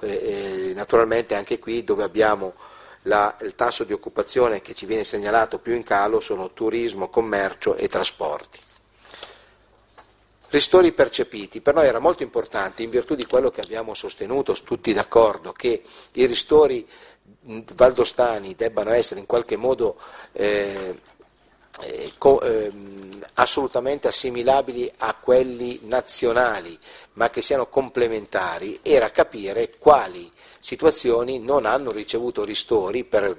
Eh, 0.00 0.72
naturalmente 0.74 1.34
anche 1.34 1.58
qui 1.58 1.84
dove 1.84 2.02
abbiamo 2.02 2.54
la, 3.02 3.36
il 3.42 3.54
tasso 3.54 3.84
di 3.84 3.92
occupazione 3.92 4.60
che 4.60 4.74
ci 4.74 4.86
viene 4.86 5.04
segnalato 5.04 5.58
più 5.58 5.74
in 5.74 5.82
calo 5.82 6.20
sono 6.20 6.52
turismo, 6.52 7.08
commercio 7.08 7.76
e 7.76 7.86
trasporti. 7.86 8.58
Ristori 10.50 10.92
percepiti, 10.92 11.60
per 11.60 11.74
noi 11.74 11.86
era 11.86 11.98
molto 11.98 12.22
importante, 12.22 12.82
in 12.82 12.88
virtù 12.88 13.14
di 13.14 13.26
quello 13.26 13.50
che 13.50 13.60
abbiamo 13.60 13.92
sostenuto, 13.92 14.54
tutti 14.64 14.94
d'accordo, 14.94 15.52
che 15.52 15.82
i 16.12 16.24
ristori 16.24 16.88
valdostani 17.74 18.54
debbano 18.54 18.90
essere 18.90 19.20
in 19.20 19.26
qualche 19.26 19.56
modo 19.56 19.96
eh, 20.32 20.98
eh, 21.80 22.12
co, 22.18 22.40
eh, 22.40 22.70
assolutamente 23.34 24.08
assimilabili 24.08 24.90
a 24.98 25.14
quelli 25.14 25.80
nazionali, 25.84 26.78
ma 27.14 27.30
che 27.30 27.42
siano 27.42 27.66
complementari, 27.66 28.80
era 28.82 29.10
capire 29.10 29.70
quali 29.78 30.30
situazioni 30.58 31.38
non 31.38 31.66
hanno 31.66 31.90
ricevuto 31.90 32.44
ristori 32.44 33.04
per 33.04 33.36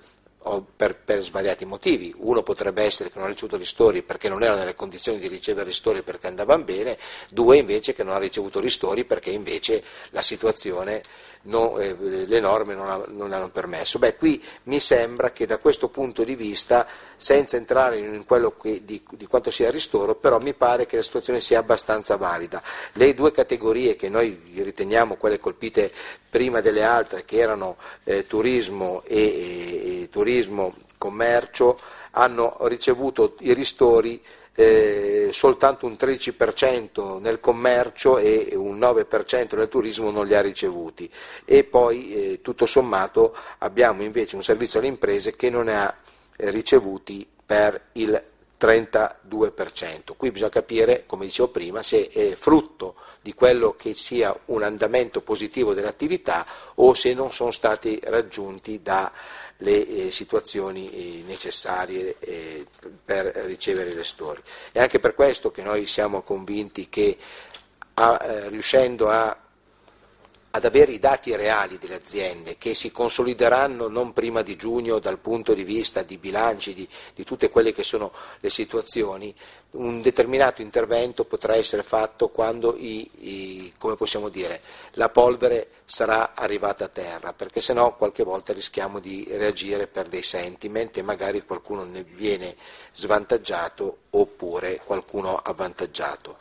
per, 0.75 0.95
per, 0.95 1.21
svariati 1.21 1.65
motivi. 1.65 2.13
Uno 2.17 2.43
potrebbe 2.43 2.83
essere 2.83 3.09
che 3.09 3.17
non 3.17 3.27
ha 3.27 3.29
ricevuto 3.29 3.57
ristori 3.57 4.01
perché 4.03 4.29
non 4.29 4.41
era 4.41 4.55
nelle 4.55 4.73
condizioni 4.73 5.19
di 5.19 5.27
ricevere 5.27 5.67
ristori 5.67 6.01
perché 6.01 6.27
andavano 6.27 6.63
bene, 6.63 6.97
due 7.29 7.57
invece 7.57 7.93
che 7.93 8.03
non 8.03 8.13
ha 8.13 8.19
ricevuto 8.19 8.59
ristori 8.59 9.03
perché 9.03 9.31
invece 9.31 9.83
la 10.11 10.21
situazione, 10.21 11.01
no, 11.43 11.77
eh, 11.77 11.95
le 12.25 12.39
norme 12.39 12.73
non, 12.73 12.89
ha, 12.89 13.03
non, 13.07 13.33
hanno 13.33 13.49
permesso. 13.49 13.99
Beh, 13.99 14.15
qui 14.15 14.41
mi 14.63 14.79
sembra 14.79 15.31
che 15.31 15.45
da 15.45 15.57
questo 15.57 15.89
punto 15.89 16.23
di 16.23 16.35
vista, 16.35 16.87
senza 17.17 17.57
entrare 17.57 17.97
in 17.97 18.23
quello 18.25 18.55
che, 18.55 18.85
di, 18.85 19.03
di 19.11 19.25
quanto 19.25 19.51
sia 19.51 19.69
ristoro, 19.69 20.15
però 20.15 20.39
mi 20.39 20.53
pare 20.53 20.85
che 20.85 20.95
la 20.95 21.01
situazione 21.01 21.41
sia 21.41 21.59
abbastanza 21.59 22.15
valida. 22.15 22.63
Le 22.93 23.13
due 23.13 23.31
categorie 23.31 23.97
che 23.97 24.07
noi 24.07 24.41
riteniamo 24.55 25.15
quelle 25.15 25.37
colpite 25.37 25.91
prima 26.29 26.61
delle 26.61 26.83
altre, 26.83 27.25
che 27.25 27.37
erano 27.37 27.75
eh, 28.05 28.25
turismo 28.25 29.03
e, 29.05 29.17
e, 29.17 30.01
e 30.03 30.09
turismo, 30.09 30.27
commercio, 30.97 31.77
hanno 32.11 32.57
ricevuto 32.61 33.35
i 33.39 33.53
ristori 33.53 34.21
eh, 34.59 35.29
soltanto 35.31 35.85
un 35.85 35.93
13% 35.93 37.21
nel 37.21 37.39
commercio 37.39 38.17
e 38.17 38.51
un 38.55 38.77
9% 38.77 39.55
nel 39.55 39.69
turismo 39.69 40.11
non 40.11 40.27
li 40.27 40.35
ha 40.35 40.41
ricevuti. 40.41 41.09
E 41.45 41.63
poi 41.63 42.13
eh, 42.13 42.41
tutto 42.41 42.65
sommato 42.65 43.33
abbiamo 43.59 44.03
invece 44.03 44.35
un 44.35 44.43
servizio 44.43 44.79
alle 44.79 44.89
imprese 44.89 45.35
che 45.35 45.49
non 45.49 45.65
ne 45.65 45.75
ha 45.77 45.95
eh, 46.35 46.49
ricevuti 46.51 47.25
per 47.45 47.81
il 47.93 48.21
32%. 48.59 50.15
Qui 50.17 50.31
bisogna 50.31 50.49
capire, 50.49 51.05
come 51.05 51.25
dicevo 51.25 51.47
prima, 51.47 51.81
se 51.81 52.09
è 52.09 52.35
frutto 52.35 52.95
di 53.21 53.33
quello 53.33 53.73
che 53.77 53.93
sia 53.93 54.37
un 54.45 54.63
andamento 54.63 55.21
positivo 55.21 55.73
dell'attività 55.73 56.45
o 56.75 56.93
se 56.93 57.13
non 57.13 57.31
sono 57.31 57.51
stati 57.51 57.99
raggiunti 58.03 58.81
dalle 58.81 59.07
eh, 59.87 60.11
situazioni 60.11 60.89
eh, 60.89 61.23
necessarie 61.25 62.17
eh, 62.19 62.65
per 63.05 63.27
ricevere 63.45 63.91
i 63.91 63.95
restori. 63.95 64.41
È 64.71 64.79
anche 64.79 64.99
per 64.99 65.13
questo 65.13 65.51
che 65.51 65.61
noi 65.61 65.87
siamo 65.87 66.21
convinti 66.21 66.89
che 66.89 67.17
a, 67.93 68.47
riuscendo 68.49 69.09
a 69.09 69.37
ad 70.51 70.65
avere 70.65 70.91
i 70.91 70.99
dati 70.99 71.35
reali 71.35 71.77
delle 71.77 71.95
aziende 71.95 72.57
che 72.57 72.73
si 72.73 72.91
consolideranno 72.91 73.87
non 73.87 74.13
prima 74.13 74.41
di 74.41 74.55
giugno 74.55 74.97
dal 74.97 75.19
punto 75.19 75.53
di 75.53 75.63
vista 75.63 76.01
di 76.01 76.17
bilanci, 76.17 76.73
di, 76.73 76.87
di, 77.13 77.23
tutte 77.23 77.49
quelle 77.51 77.71
che 77.71 77.83
sono 77.83 78.11
le 78.39 78.49
situazioni, 78.49 79.33
un 79.71 80.01
determinato 80.01 80.63
intervento 80.63 81.25
potrà 81.25 81.53
essere 81.53 81.83
fatto 81.83 82.29
quando 82.29 82.75
i, 82.75 83.07
i, 83.19 83.73
dire, 84.31 84.61
la 84.93 85.09
polvere 85.09 85.69
sarà 85.85 86.33
arrivata 86.33 86.85
a 86.85 86.89
terra, 86.89 87.33
perché 87.33 87.61
sennò 87.61 87.95
qualche 87.95 88.23
volta 88.23 88.51
rischiamo 88.51 88.99
di 88.99 89.27
reagire 89.29 89.85
per 89.85 90.07
dei 90.07 90.23
sentiment 90.23 90.97
e 90.97 91.03
magari 91.03 91.45
qualcuno 91.45 91.83
ne 91.83 92.03
viene 92.03 92.55
svantaggiato 92.93 93.97
oppure 94.11 94.81
qualcuno 94.83 95.37
avvantaggiato. 95.37 96.37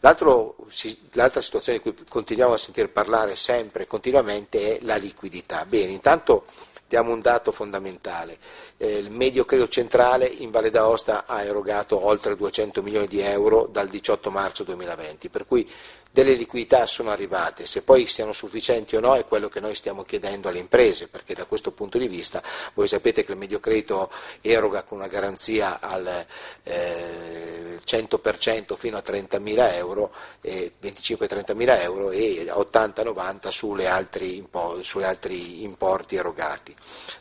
L'altra 0.00 1.40
situazione 1.40 1.78
di 1.78 1.80
cui 1.80 1.94
continuiamo 2.08 2.54
a 2.54 2.58
sentire 2.58 2.88
parlare 2.88 3.36
sempre 3.36 3.84
e 3.84 3.86
continuamente 3.86 4.78
è 4.78 4.84
la 4.84 4.96
liquidità. 4.96 5.64
Bene, 5.64 5.92
intanto 5.92 6.44
diamo 6.88 7.12
un 7.12 7.20
dato 7.20 7.52
fondamentale. 7.52 8.38
Eh, 8.78 8.96
il 8.96 9.10
medio 9.10 9.44
credo 9.44 9.68
centrale 9.68 10.26
in 10.26 10.50
Valle 10.50 10.70
d'Aosta 10.70 11.26
ha 11.26 11.42
erogato 11.42 12.04
oltre 12.04 12.34
200 12.34 12.82
milioni 12.82 13.06
di 13.06 13.20
euro 13.20 13.68
dal 13.70 13.88
18 13.88 14.30
marzo 14.30 14.64
2020, 14.64 15.28
per 15.28 15.44
cui 15.44 15.70
delle 16.18 16.34
liquidità 16.34 16.84
sono 16.86 17.10
arrivate, 17.10 17.64
se 17.64 17.82
poi 17.82 18.08
siano 18.08 18.32
sufficienti 18.32 18.96
o 18.96 19.00
no 19.00 19.14
è 19.14 19.24
quello 19.24 19.48
che 19.48 19.60
noi 19.60 19.76
stiamo 19.76 20.02
chiedendo 20.02 20.48
alle 20.48 20.58
imprese, 20.58 21.06
perché 21.06 21.32
da 21.32 21.44
questo 21.44 21.70
punto 21.70 21.96
di 21.96 22.08
vista 22.08 22.42
voi 22.74 22.88
sapete 22.88 23.24
che 23.24 23.30
il 23.30 23.38
medio 23.38 23.60
credito 23.60 24.10
eroga 24.40 24.82
con 24.82 24.98
una 24.98 25.06
garanzia 25.06 25.78
al 25.78 26.26
eh, 26.64 27.78
100% 27.86 28.74
fino 28.74 28.96
a 28.96 29.02
30.000 29.06 29.74
euro, 29.74 30.12
eh, 30.40 30.72
25-30.000 30.82 31.80
euro 31.82 32.10
e 32.10 32.50
80-90 32.52 33.48
sulle 33.50 33.86
altri, 33.86 34.44
sulle 34.80 35.06
altri 35.06 35.62
importi 35.62 36.16
erogati. 36.16 36.74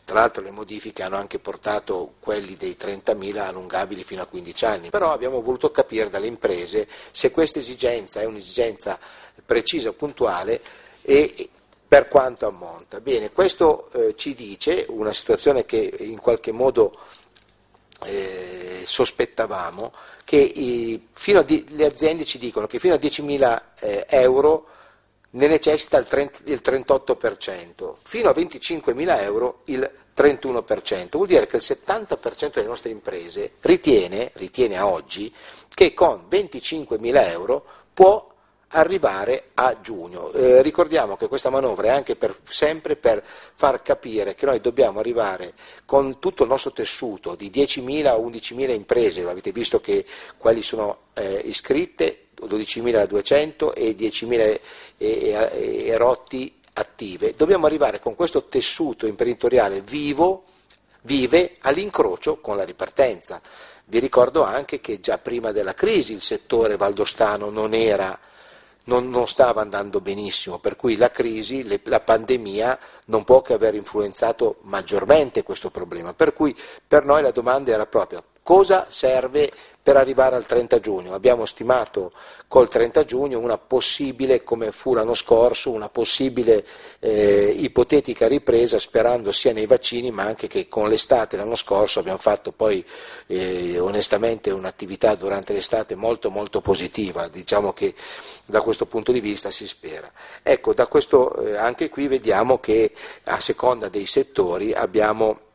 Tra 0.06 0.22
l'altro 0.22 0.42
le 0.42 0.50
modifiche 0.50 1.04
hanno 1.04 1.18
anche 1.18 1.38
portato 1.38 2.16
quelli 2.20 2.56
dei 2.56 2.76
30.000 2.80 3.38
allungabili 3.38 4.04
fino 4.04 4.24
a 4.24 4.26
15 4.26 4.66
anni, 4.66 4.90
però 4.90 5.12
abbiamo 5.12 5.40
voluto 5.40 5.70
capire 5.70 6.10
dalle 6.10 6.26
imprese 6.26 6.88
se 7.12 7.30
questa 7.30 7.60
esigenza 7.60 8.22
è 8.22 8.26
un'esigenza 8.26 8.86
precisa, 9.46 9.94
puntuale 9.94 10.62
e 11.02 11.50
per 11.88 12.08
quanto 12.08 12.46
ammonta. 12.46 13.00
Bene, 13.00 13.32
questo 13.32 13.90
eh, 13.94 14.16
ci 14.16 14.36
dice 14.36 14.86
una 14.90 15.14
situazione 15.14 15.66
che 15.66 15.78
in 16.00 16.20
qualche 16.20 16.52
modo 16.52 16.96
eh, 18.04 18.84
sospettavamo, 18.86 19.94
che 20.24 20.36
i, 20.38 21.08
di, 21.46 21.66
le 21.70 21.86
aziende 21.86 22.26
ci 22.26 22.38
dicono 22.38 22.68
che 22.68 22.80
fino 22.80 22.94
a 22.94 22.98
10.000 22.98 23.62
eh, 23.80 24.06
euro 24.10 24.68
ne 25.30 25.48
necessita 25.48 25.98
il, 25.98 26.06
30, 26.06 26.40
il 26.46 26.62
38%, 26.64 27.96
fino 28.04 28.30
a 28.30 28.34
25.000 28.34 29.22
euro 29.22 29.62
il 29.66 29.90
31%, 30.16 31.08
vuol 31.12 31.28
dire 31.28 31.48
che 31.48 31.58
il 31.58 31.64
70% 31.64 32.54
delle 32.54 32.68
nostre 32.68 32.90
imprese 32.90 33.54
ritiene, 33.62 34.32
ritiene 34.34 34.78
a 34.78 34.88
oggi 34.88 35.34
che 35.70 35.94
con 35.94 36.26
25.000 36.30 37.30
euro 37.30 37.66
può 37.94 38.36
arrivare 38.70 39.50
a 39.54 39.78
giugno. 39.82 40.32
Eh, 40.34 40.62
ricordiamo 40.62 41.16
che 41.16 41.28
questa 41.28 41.50
manovra 41.50 41.88
è 41.88 41.90
anche 41.92 42.16
per, 42.16 42.38
sempre 42.48 42.96
per 42.96 43.24
far 43.24 43.82
capire 43.82 44.36
che 44.36 44.46
noi 44.46 44.60
dobbiamo 44.60 45.00
arrivare 45.00 45.54
con 45.86 46.20
tutto 46.20 46.44
il 46.44 46.50
nostro 46.50 46.72
tessuto 46.72 47.36
di 47.36 47.50
10.000 47.50 48.10
o 48.10 48.30
11.000 48.30 48.72
imprese, 48.72 49.28
avete 49.28 49.52
visto 49.52 49.80
che 49.80 50.06
quali 50.38 50.62
sono 50.62 51.00
eh, 51.14 51.42
iscritte, 51.46 52.26
12.200 52.42 53.72
e 53.74 53.96
10.000 53.96 54.60
e, 54.98 55.86
e 55.86 55.98
rotti 55.98 56.54
attive. 56.74 57.34
Dobbiamo 57.36 57.66
arrivare 57.66 58.00
con 58.00 58.16
questo 58.16 58.46
tessuto 58.46 59.08
imprenditoriale 59.08 59.82
vivo, 59.82 60.44
vive 61.04 61.56
all'incrocio 61.62 62.40
con 62.40 62.58
la 62.58 62.64
ripartenza. 62.64 63.42
Vi 63.86 64.00
ricordo 64.00 64.44
anche 64.44 64.82
che 64.82 65.00
già 65.00 65.18
prima 65.18 65.52
della 65.52 65.74
crisi 65.74 66.12
il 66.14 66.22
settore 66.22 66.76
valdostano 66.76 67.50
non 67.50 67.74
era 67.74 68.20
non, 68.88 69.10
non, 69.10 69.28
stava 69.28 69.62
andando 69.62 70.02
benissimo, 70.02 70.60
per 70.60 70.76
cui 70.76 70.98
la 70.98 71.12
crisi, 71.12 71.64
le, 71.64 71.80
la 71.86 72.00
pandemia 72.00 72.78
non 73.06 73.24
può 73.24 73.42
che 73.42 73.54
aver 73.54 73.76
influenzato 73.76 74.58
maggiormente 74.64 75.44
questo 75.44 75.70
problema. 75.70 76.14
Per 76.14 76.34
cui 76.34 76.56
per 76.88 77.06
noi 77.06 77.22
la 77.22 77.32
domanda 77.32 77.72
era 77.72 77.86
proprio 77.86 78.24
cosa 78.42 78.86
serve 78.90 79.52
per 79.88 79.96
arrivare 79.96 80.36
al 80.36 80.46
30 80.46 80.82
giugno. 80.82 81.14
Abbiamo 81.14 81.46
stimato 81.46 82.12
col 82.50 82.68
30 82.68 83.06
giugno 83.06 83.40
una 83.40 83.58
possibile, 83.58 84.44
come 84.44 84.74
fu 84.74 84.94
l'anno 84.94 85.16
scorso, 85.16 85.72
una 85.72 85.88
possibile 85.88 86.66
eh, 87.00 87.56
ipotetica 87.58 88.28
ripresa 88.28 88.80
sperando 88.80 89.32
sia 89.32 89.54
nei 89.54 89.66
vaccini 89.66 90.12
ma 90.12 90.24
anche 90.24 90.48
che 90.48 90.68
con 90.68 90.90
l'estate 90.90 91.38
l'anno 91.38 91.56
scorso 91.56 92.00
abbiamo 92.00 92.18
fatto 92.18 92.52
poi 92.52 92.86
eh, 93.28 93.80
onestamente 93.80 94.52
un'attività 94.52 95.16
durante 95.16 95.54
l'estate 95.54 95.96
molto 95.96 96.30
molto 96.32 96.60
positiva, 96.60 97.30
diciamo 97.30 97.72
che 97.72 97.94
da 98.46 98.60
questo 98.60 98.88
punto 98.88 99.14
di 99.14 99.22
vista 99.22 99.52
si 99.52 99.66
spera. 99.66 100.12
Ecco, 100.44 100.74
questo, 100.90 101.34
eh, 101.46 101.56
anche 101.56 101.88
qui 101.88 102.08
vediamo 102.08 102.60
che 102.60 102.92
a 103.24 103.40
seconda 103.40 103.88
dei 103.88 104.06
settori 104.06 104.74
abbiamo 104.74 105.46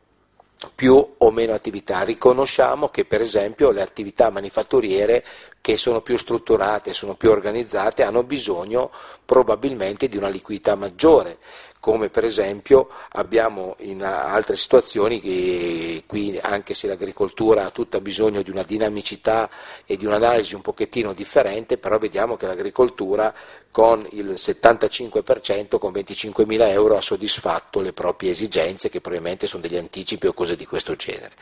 più 0.75 1.15
o 1.17 1.31
meno 1.31 1.53
attività. 1.53 2.01
Riconosciamo 2.01 2.89
che 2.89 3.05
per 3.05 3.21
esempio 3.21 3.71
le 3.71 3.81
attività 3.81 4.29
manifatturiere 4.29 5.23
che 5.61 5.77
sono 5.77 6.01
più 6.01 6.17
strutturate, 6.17 6.93
sono 6.93 7.15
più 7.15 7.29
organizzate, 7.29 8.03
hanno 8.03 8.23
bisogno 8.23 8.91
probabilmente 9.25 10.09
di 10.09 10.17
una 10.17 10.27
liquidità 10.27 10.75
maggiore, 10.75 11.37
come 11.83 12.07
per 12.07 12.23
esempio 12.23 12.87
abbiamo 13.09 13.75
in 13.79 14.05
altre 14.05 14.55
situazioni, 14.55 15.19
che 15.19 16.05
qui 16.07 16.39
anche 16.41 16.73
se 16.73 16.87
l'agricoltura 16.87 17.65
ha 17.65 17.71
tutta 17.71 17.99
bisogno 17.99 18.41
di 18.41 18.49
una 18.49 18.63
dinamicità 18.63 19.49
e 19.85 19.97
di 19.97 20.05
un'analisi 20.05 20.55
un 20.55 20.61
pochettino 20.61 21.11
differente, 21.11 21.77
però 21.77 21.97
vediamo 21.97 22.37
che 22.37 22.45
l'agricoltura 22.45 23.33
con 23.69 24.07
il 24.11 24.35
75%, 24.37 25.77
con 25.77 25.91
25 25.91 26.45
mila 26.45 26.69
euro 26.69 26.95
ha 26.95 27.01
soddisfatto 27.01 27.81
le 27.81 27.91
proprie 27.91 28.31
esigenze, 28.31 28.87
che 28.87 29.01
probabilmente 29.01 29.45
sono 29.45 29.61
degli 29.61 29.75
anticipi 29.75 30.27
o 30.27 30.33
cose 30.33 30.55
di 30.55 30.65
questo 30.65 30.95
genere. 30.95 31.33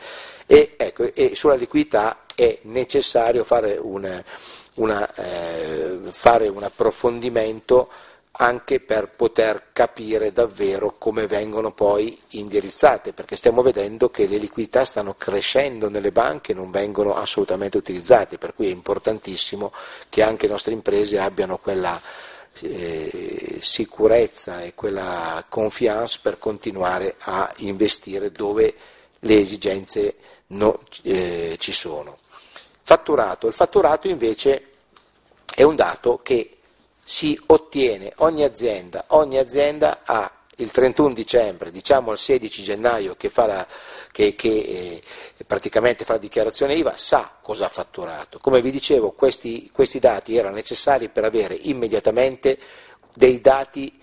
E, 0.46 0.72
ecco, 0.76 1.04
e 1.14 1.36
sulla 1.36 1.54
liquidità 1.54 2.24
è 2.34 2.58
necessario 2.62 3.44
fare 3.44 3.78
un, 3.80 4.24
una, 4.74 5.14
eh, 5.14 6.00
fare 6.10 6.48
un 6.48 6.64
approfondimento 6.64 7.88
anche 8.42 8.80
per 8.80 9.08
poter 9.08 9.68
capire 9.72 10.32
davvero 10.32 10.96
come 10.98 11.28
vengono 11.28 11.72
poi 11.72 12.18
indirizzate, 12.30 13.12
perché 13.12 13.36
stiamo 13.36 13.62
vedendo 13.62 14.10
che 14.10 14.26
le 14.26 14.36
liquidità 14.36 14.84
stanno 14.84 15.14
crescendo 15.14 15.88
nelle 15.88 16.10
banche 16.10 16.50
e 16.50 16.54
non 16.56 16.72
vengono 16.72 17.14
assolutamente 17.14 17.76
utilizzate, 17.76 18.38
per 18.38 18.52
cui 18.52 18.66
è 18.66 18.72
importantissimo 18.72 19.72
che 20.08 20.22
anche 20.22 20.46
le 20.46 20.52
nostre 20.52 20.72
imprese 20.72 21.20
abbiano 21.20 21.56
quella 21.56 22.00
eh, 22.62 23.58
sicurezza 23.60 24.62
e 24.62 24.74
quella 24.74 25.44
confiance 25.48 26.18
per 26.20 26.40
continuare 26.40 27.14
a 27.20 27.48
investire 27.58 28.32
dove 28.32 28.74
le 29.20 29.38
esigenze 29.38 30.16
no, 30.48 30.80
eh, 31.02 31.54
ci 31.60 31.70
sono. 31.72 32.18
Fatturato, 32.82 33.46
il 33.46 33.52
fatturato 33.52 34.08
invece 34.08 34.70
è 35.54 35.62
un 35.62 35.76
dato 35.76 36.18
che 36.24 36.56
si 37.12 37.38
ottiene 37.48 38.10
ogni 38.16 38.42
azienda, 38.42 39.04
ogni 39.08 39.36
azienda 39.36 40.00
ha 40.02 40.32
il 40.56 40.70
31 40.70 41.12
dicembre, 41.12 41.70
diciamo 41.70 42.10
il 42.10 42.16
16 42.16 42.62
gennaio 42.62 43.16
che, 43.16 43.28
fa 43.28 43.44
la, 43.44 43.66
che, 44.10 44.34
che 44.34 44.48
eh, 44.48 45.02
praticamente 45.46 46.06
fa 46.06 46.14
la 46.14 46.20
dichiarazione 46.20 46.72
IVA, 46.72 46.96
sa 46.96 47.36
cosa 47.42 47.66
ha 47.66 47.68
fatturato. 47.68 48.38
Come 48.38 48.62
vi 48.62 48.70
dicevo, 48.70 49.10
questi, 49.10 49.68
questi 49.70 49.98
dati 49.98 50.38
erano 50.38 50.54
necessari 50.54 51.10
per 51.10 51.24
avere 51.24 51.52
immediatamente 51.54 52.58
dei 53.14 53.42
dati 53.42 54.00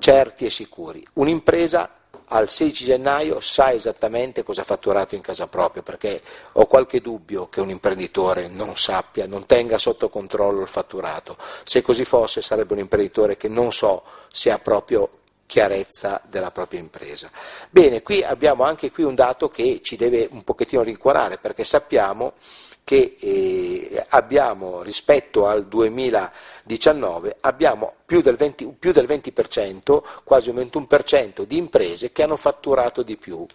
certi 0.00 0.44
e 0.44 0.50
sicuri. 0.50 1.06
Un'impresa 1.12 1.94
al 2.26 2.48
16 2.48 2.84
gennaio 2.84 3.40
sa 3.40 3.72
esattamente 3.72 4.42
cosa 4.42 4.62
ha 4.62 4.64
fatturato 4.64 5.14
in 5.14 5.20
casa 5.20 5.46
propria, 5.46 5.82
perché 5.82 6.20
ho 6.52 6.66
qualche 6.66 7.00
dubbio 7.00 7.48
che 7.48 7.60
un 7.60 7.68
imprenditore 7.68 8.48
non 8.48 8.76
sappia, 8.76 9.26
non 9.26 9.46
tenga 9.46 9.78
sotto 9.78 10.08
controllo 10.08 10.62
il 10.62 10.68
fatturato. 10.68 11.36
Se 11.64 11.82
così 11.82 12.04
fosse 12.04 12.40
sarebbe 12.40 12.72
un 12.72 12.80
imprenditore 12.80 13.36
che 13.36 13.48
non 13.48 13.72
so 13.72 14.02
se 14.30 14.50
ha 14.50 14.58
proprio 14.58 15.10
chiarezza 15.46 16.22
della 16.30 16.50
propria 16.50 16.80
impresa. 16.80 17.30
Bene, 17.68 18.00
qui 18.00 18.22
abbiamo 18.22 18.64
anche 18.64 18.90
qui 18.90 19.02
un 19.02 19.14
dato 19.14 19.50
che 19.50 19.80
ci 19.82 19.96
deve 19.96 20.26
un 20.30 20.42
pochettino 20.44 20.82
rincuorare, 20.82 21.36
perché 21.36 21.64
sappiamo 21.64 22.32
che 22.84 23.16
eh, 23.18 24.06
abbiamo 24.10 24.82
rispetto 24.82 25.46
al 25.46 25.66
2019 26.64 27.36
abbiamo 27.40 27.94
più 28.04 28.20
del, 28.20 28.36
20, 28.36 28.76
più 28.78 28.92
del 28.92 29.06
20%, 29.06 30.02
quasi 30.24 30.50
un 30.50 30.56
21% 30.56 31.42
di 31.42 31.56
imprese 31.56 32.12
che 32.12 32.22
hanno 32.22 32.36
fatturato 32.36 33.02
di 33.02 33.16
più. 33.16 33.46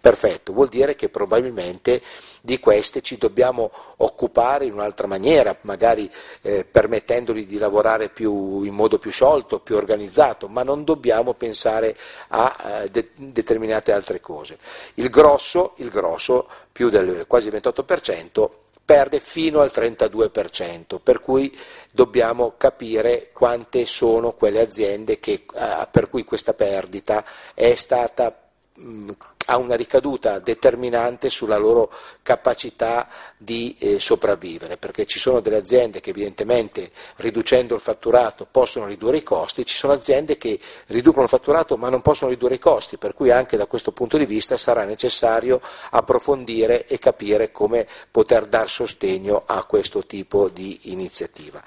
Perfetto, 0.00 0.54
vuol 0.54 0.68
dire 0.68 0.96
che 0.96 1.10
probabilmente 1.10 2.00
di 2.40 2.58
queste 2.58 3.02
ci 3.02 3.18
dobbiamo 3.18 3.70
occupare 3.98 4.64
in 4.64 4.72
un'altra 4.72 5.06
maniera, 5.06 5.54
magari 5.62 6.10
eh, 6.40 6.64
permettendogli 6.64 7.44
di 7.44 7.58
lavorare 7.58 8.08
più, 8.08 8.62
in 8.62 8.72
modo 8.72 8.98
più 8.98 9.10
sciolto, 9.10 9.60
più 9.60 9.76
organizzato, 9.76 10.48
ma 10.48 10.62
non 10.62 10.84
dobbiamo 10.84 11.34
pensare 11.34 11.94
a 12.28 12.82
eh, 12.84 12.90
de- 12.90 13.10
determinate 13.16 13.92
altre 13.92 14.20
cose. 14.20 14.56
Il 14.94 15.10
grosso, 15.10 15.74
il 15.76 15.90
grosso 15.90 16.48
più 16.72 16.88
del 16.88 17.26
quasi 17.26 17.50
28%, 17.50 18.48
perde 18.90 19.20
fino 19.20 19.60
al 19.60 19.70
32%, 19.72 20.98
per 21.00 21.20
cui 21.20 21.56
dobbiamo 21.92 22.54
capire 22.56 23.30
quante 23.32 23.86
sono 23.86 24.32
quelle 24.32 24.60
aziende 24.60 25.20
che, 25.20 25.44
eh, 25.54 25.86
per 25.88 26.08
cui 26.10 26.24
questa 26.24 26.54
perdita 26.54 27.24
è 27.54 27.72
stata 27.76 28.36
mh, 28.74 29.10
ha 29.50 29.56
una 29.56 29.74
ricaduta 29.74 30.38
determinante 30.38 31.28
sulla 31.28 31.56
loro 31.56 31.92
capacità 32.22 33.08
di 33.36 33.76
eh, 33.80 33.98
sopravvivere, 33.98 34.76
perché 34.76 35.06
ci 35.06 35.18
sono 35.18 35.40
delle 35.40 35.56
aziende 35.56 36.00
che 36.00 36.10
evidentemente 36.10 36.90
riducendo 37.16 37.74
il 37.74 37.80
fatturato 37.80 38.46
possono 38.48 38.86
ridurre 38.86 39.16
i 39.16 39.22
costi, 39.24 39.66
ci 39.66 39.74
sono 39.74 39.92
aziende 39.92 40.38
che 40.38 40.58
riducono 40.86 41.24
il 41.24 41.28
fatturato 41.28 41.76
ma 41.76 41.88
non 41.88 42.00
possono 42.00 42.30
ridurre 42.30 42.54
i 42.54 42.58
costi, 42.60 42.96
per 42.96 43.12
cui 43.12 43.32
anche 43.32 43.56
da 43.56 43.66
questo 43.66 43.90
punto 43.90 44.16
di 44.16 44.26
vista 44.26 44.56
sarà 44.56 44.84
necessario 44.84 45.60
approfondire 45.90 46.86
e 46.86 46.98
capire 46.98 47.50
come 47.50 47.88
poter 48.10 48.46
dar 48.46 48.70
sostegno 48.70 49.42
a 49.46 49.64
questo 49.64 50.06
tipo 50.06 50.48
di 50.48 50.78
iniziativa. 50.92 51.60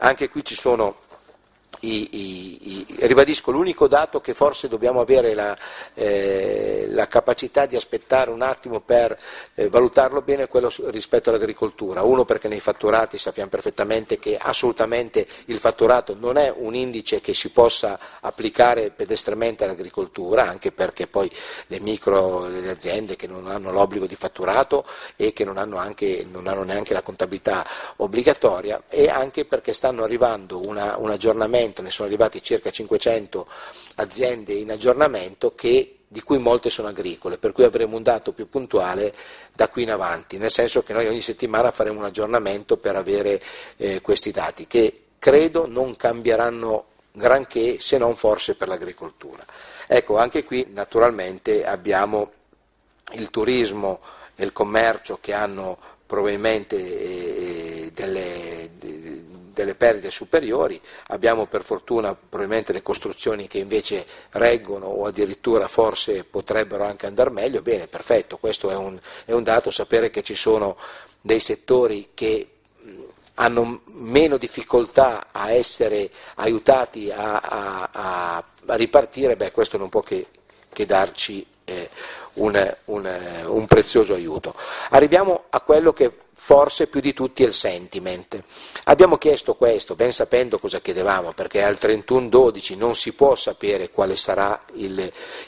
Anche 0.00 0.28
qui 0.28 0.44
ci 0.44 0.54
sono 0.54 0.96
i, 1.82 2.08
i, 2.12 2.58
i, 2.62 2.86
ribadisco, 3.06 3.50
l'unico 3.50 3.88
dato 3.88 4.20
che 4.20 4.34
forse 4.34 4.68
dobbiamo 4.68 5.00
avere 5.00 5.34
la, 5.34 5.56
eh, 5.94 6.86
la 6.90 7.08
capacità 7.08 7.66
di 7.66 7.76
aspettare 7.76 8.30
un 8.30 8.42
attimo 8.42 8.80
per 8.80 9.18
eh, 9.54 9.68
valutarlo 9.68 10.22
bene 10.22 10.44
è 10.44 10.48
quello 10.48 10.72
rispetto 10.86 11.30
all'agricoltura. 11.30 12.02
Uno 12.02 12.24
perché 12.24 12.48
nei 12.48 12.60
fatturati 12.60 13.18
sappiamo 13.18 13.50
perfettamente 13.50 14.18
che 14.18 14.36
assolutamente 14.36 15.26
il 15.46 15.58
fatturato 15.58 16.16
non 16.18 16.36
è 16.36 16.52
un 16.54 16.74
indice 16.74 17.20
che 17.20 17.34
si 17.34 17.50
possa 17.50 17.98
applicare 18.20 18.90
pedestramente 18.90 19.64
all'agricoltura, 19.64 20.48
anche 20.48 20.70
perché 20.72 21.06
poi 21.06 21.30
le 21.68 21.80
micro 21.80 22.46
le 22.48 22.70
aziende 22.70 23.16
che 23.16 23.26
non 23.26 23.46
hanno 23.48 23.72
l'obbligo 23.72 24.06
di 24.06 24.14
fatturato 24.14 24.84
e 25.16 25.32
che 25.32 25.44
non 25.44 25.58
hanno, 25.58 25.78
anche, 25.78 26.26
non 26.30 26.46
hanno 26.46 26.62
neanche 26.62 26.92
la 26.92 27.02
contabilità 27.02 27.66
obbligatoria 27.96 28.84
e 28.88 29.08
anche 29.08 29.44
perché 29.44 29.72
stanno 29.72 30.04
arrivando 30.04 30.64
una, 30.66 30.96
un 30.98 31.10
aggiornamento 31.10 31.71
aggiornamento, 31.72 31.82
ne 31.82 31.90
sono 31.90 32.08
arrivati 32.08 32.42
circa 32.42 32.70
500 32.70 33.46
aziende 33.96 34.52
in 34.52 34.70
aggiornamento 34.70 35.54
che, 35.54 35.98
di 36.06 36.20
cui 36.20 36.38
molte 36.38 36.70
sono 36.70 36.88
agricole, 36.88 37.38
per 37.38 37.52
cui 37.52 37.64
avremo 37.64 37.96
un 37.96 38.02
dato 38.02 38.32
più 38.32 38.48
puntuale 38.48 39.14
da 39.54 39.68
qui 39.68 39.82
in 39.82 39.90
avanti, 39.90 40.36
nel 40.38 40.50
senso 40.50 40.82
che 40.82 40.92
noi 40.92 41.06
ogni 41.06 41.22
settimana 41.22 41.70
faremo 41.70 41.98
un 41.98 42.04
aggiornamento 42.04 42.76
per 42.76 42.96
avere 42.96 43.40
eh, 43.78 44.00
questi 44.00 44.30
dati, 44.30 44.66
che 44.66 45.00
credo 45.18 45.66
non 45.66 45.96
cambieranno 45.96 46.86
granché 47.12 47.80
se 47.80 47.98
non 47.98 48.14
forse 48.14 48.54
per 48.54 48.68
l'agricoltura. 48.68 49.44
Ecco, 49.86 50.18
anche 50.18 50.44
qui 50.44 50.66
naturalmente 50.70 51.64
abbiamo 51.64 52.30
il 53.14 53.30
turismo 53.30 54.00
e 54.34 54.44
il 54.44 54.52
commercio 54.52 55.18
che 55.20 55.32
hanno 55.32 55.76
probabilmente 56.06 56.76
eh, 56.76 57.90
delle, 57.92 58.70
delle 59.52 59.74
perdite 59.74 60.10
superiori, 60.10 60.80
abbiamo 61.08 61.46
per 61.46 61.62
fortuna 61.62 62.14
probabilmente 62.14 62.72
le 62.72 62.82
costruzioni 62.82 63.46
che 63.46 63.58
invece 63.58 64.04
reggono 64.30 64.86
o 64.86 65.06
addirittura 65.06 65.68
forse 65.68 66.24
potrebbero 66.24 66.84
anche 66.84 67.06
andare 67.06 67.30
meglio, 67.30 67.62
bene, 67.62 67.86
perfetto, 67.86 68.38
questo 68.38 68.70
è 68.70 68.76
un, 68.76 68.98
è 69.24 69.32
un 69.32 69.42
dato, 69.42 69.70
sapere 69.70 70.10
che 70.10 70.22
ci 70.22 70.34
sono 70.34 70.76
dei 71.20 71.40
settori 71.40 72.10
che 72.14 72.48
hanno 73.34 73.80
meno 73.86 74.36
difficoltà 74.36 75.28
a 75.32 75.52
essere 75.52 76.10
aiutati 76.36 77.10
a, 77.10 77.38
a, 77.40 77.90
a 77.92 78.74
ripartire, 78.74 79.36
beh, 79.36 79.52
questo 79.52 79.78
non 79.78 79.88
può 79.88 80.02
che, 80.02 80.26
che 80.72 80.86
darci 80.86 81.46
eh, 81.64 81.88
un, 82.34 82.76
un, 82.86 83.10
un 83.46 83.66
prezioso 83.66 84.14
aiuto. 84.14 84.54
Arriviamo 84.90 85.44
a 85.50 85.60
quello 85.60 85.92
che 85.92 86.10
forse 86.44 86.88
più 86.88 87.00
di 87.00 87.12
tutti 87.12 87.44
è 87.44 87.46
il 87.46 87.54
sentiment. 87.54 88.42
Abbiamo 88.84 89.16
chiesto 89.16 89.54
questo, 89.54 89.94
ben 89.94 90.12
sapendo 90.12 90.58
cosa 90.58 90.80
chiedevamo, 90.80 91.32
perché 91.32 91.62
al 91.62 91.78
31-12 91.80 92.76
non 92.76 92.96
si 92.96 93.12
può 93.12 93.36
sapere 93.36 93.90
quale 93.90 94.16
sarà 94.16 94.60
il, 94.74 95.00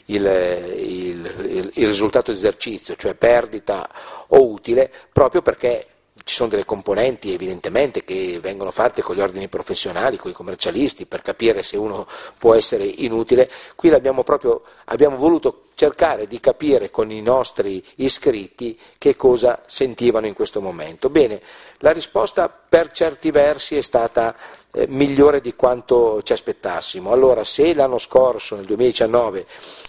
il, 0.06 0.24
il, 0.24 1.70
il 1.74 1.86
risultato 1.86 2.30
di 2.30 2.36
esercizio, 2.36 2.94
cioè 2.94 3.14
perdita 3.14 3.88
o 4.28 4.46
utile, 4.46 4.90
proprio 5.12 5.42
perché 5.42 5.84
ci 6.24 6.34
sono 6.34 6.48
delle 6.48 6.64
componenti 6.64 7.34
evidentemente 7.34 8.02
che 8.02 8.38
vengono 8.40 8.70
fatte 8.70 9.02
con 9.02 9.14
gli 9.14 9.20
ordini 9.20 9.48
professionali, 9.48 10.16
con 10.16 10.30
i 10.30 10.34
commercialisti 10.34 11.04
per 11.04 11.20
capire 11.20 11.62
se 11.62 11.76
uno 11.76 12.06
può 12.38 12.54
essere 12.54 12.84
inutile. 12.84 13.50
Qui 13.76 13.90
proprio, 14.24 14.62
abbiamo 14.86 15.16
voluto 15.16 15.64
cercare 15.74 16.26
di 16.26 16.40
capire 16.40 16.90
con 16.90 17.10
i 17.10 17.20
nostri 17.20 17.84
iscritti 17.96 18.78
che 18.96 19.16
cosa 19.16 19.62
sentivano 19.66 20.26
in 20.26 20.32
questo 20.32 20.62
momento. 20.62 21.10
Bene, 21.10 21.40
la 21.78 21.92
risposta 21.92 22.48
per 22.48 22.90
certi 22.90 23.30
versi 23.30 23.76
è 23.76 23.82
stata 23.82 24.34
eh, 24.72 24.86
migliore 24.88 25.42
di 25.42 25.54
quanto 25.54 26.22
ci 26.22 26.32
aspettassimo. 26.32 27.12
Allora, 27.12 27.44
se 27.44 27.74
l'anno 27.74 27.98
scorso, 27.98 28.56
nel 28.56 28.64
2019, 28.64 29.46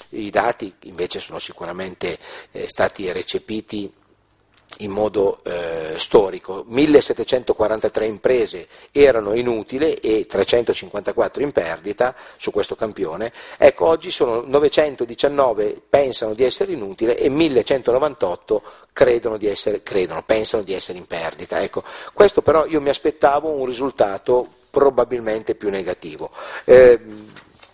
i 0.10 0.30
dati 0.30 0.74
invece 0.84 1.20
sono 1.20 1.40
sicuramente 1.40 2.18
eh, 2.52 2.68
stati 2.68 3.10
recepiti 3.12 3.92
in 4.80 4.92
modo 4.92 5.40
eh, 5.44 5.94
storico, 5.98 6.64
1743 6.68 8.06
imprese 8.06 8.68
erano 8.92 9.34
inutili 9.34 9.94
e 9.94 10.26
354 10.26 11.44
in 11.44 11.52
perdita 11.52 12.16
su 12.38 12.52
questo 12.52 12.76
campione, 12.76 13.32
ecco 13.58 13.88
oggi 13.88 14.12
sono 14.12 14.44
919 14.46 15.82
pensano 15.88 16.34
di 16.34 16.44
essere 16.44 16.74
inutili 16.74 17.14
e 17.14 17.30
1198 17.30 18.62
credono 18.92 19.38
di 19.38 19.48
essere, 19.48 19.84
credono, 19.84 20.24
pensano 20.26 20.64
di 20.64 20.74
essere 20.74 20.98
in 20.98 21.06
perdita. 21.06 21.62
Ecco, 21.62 21.84
questo 22.14 22.42
però 22.42 22.66
io 22.66 22.80
mi 22.80 22.90
aspettavo 22.90 23.50
un 23.50 23.66
risultato 23.66 24.48
probabilmente 24.70 25.56
più 25.56 25.70
negativo. 25.70 26.32
Eh, 26.64 27.00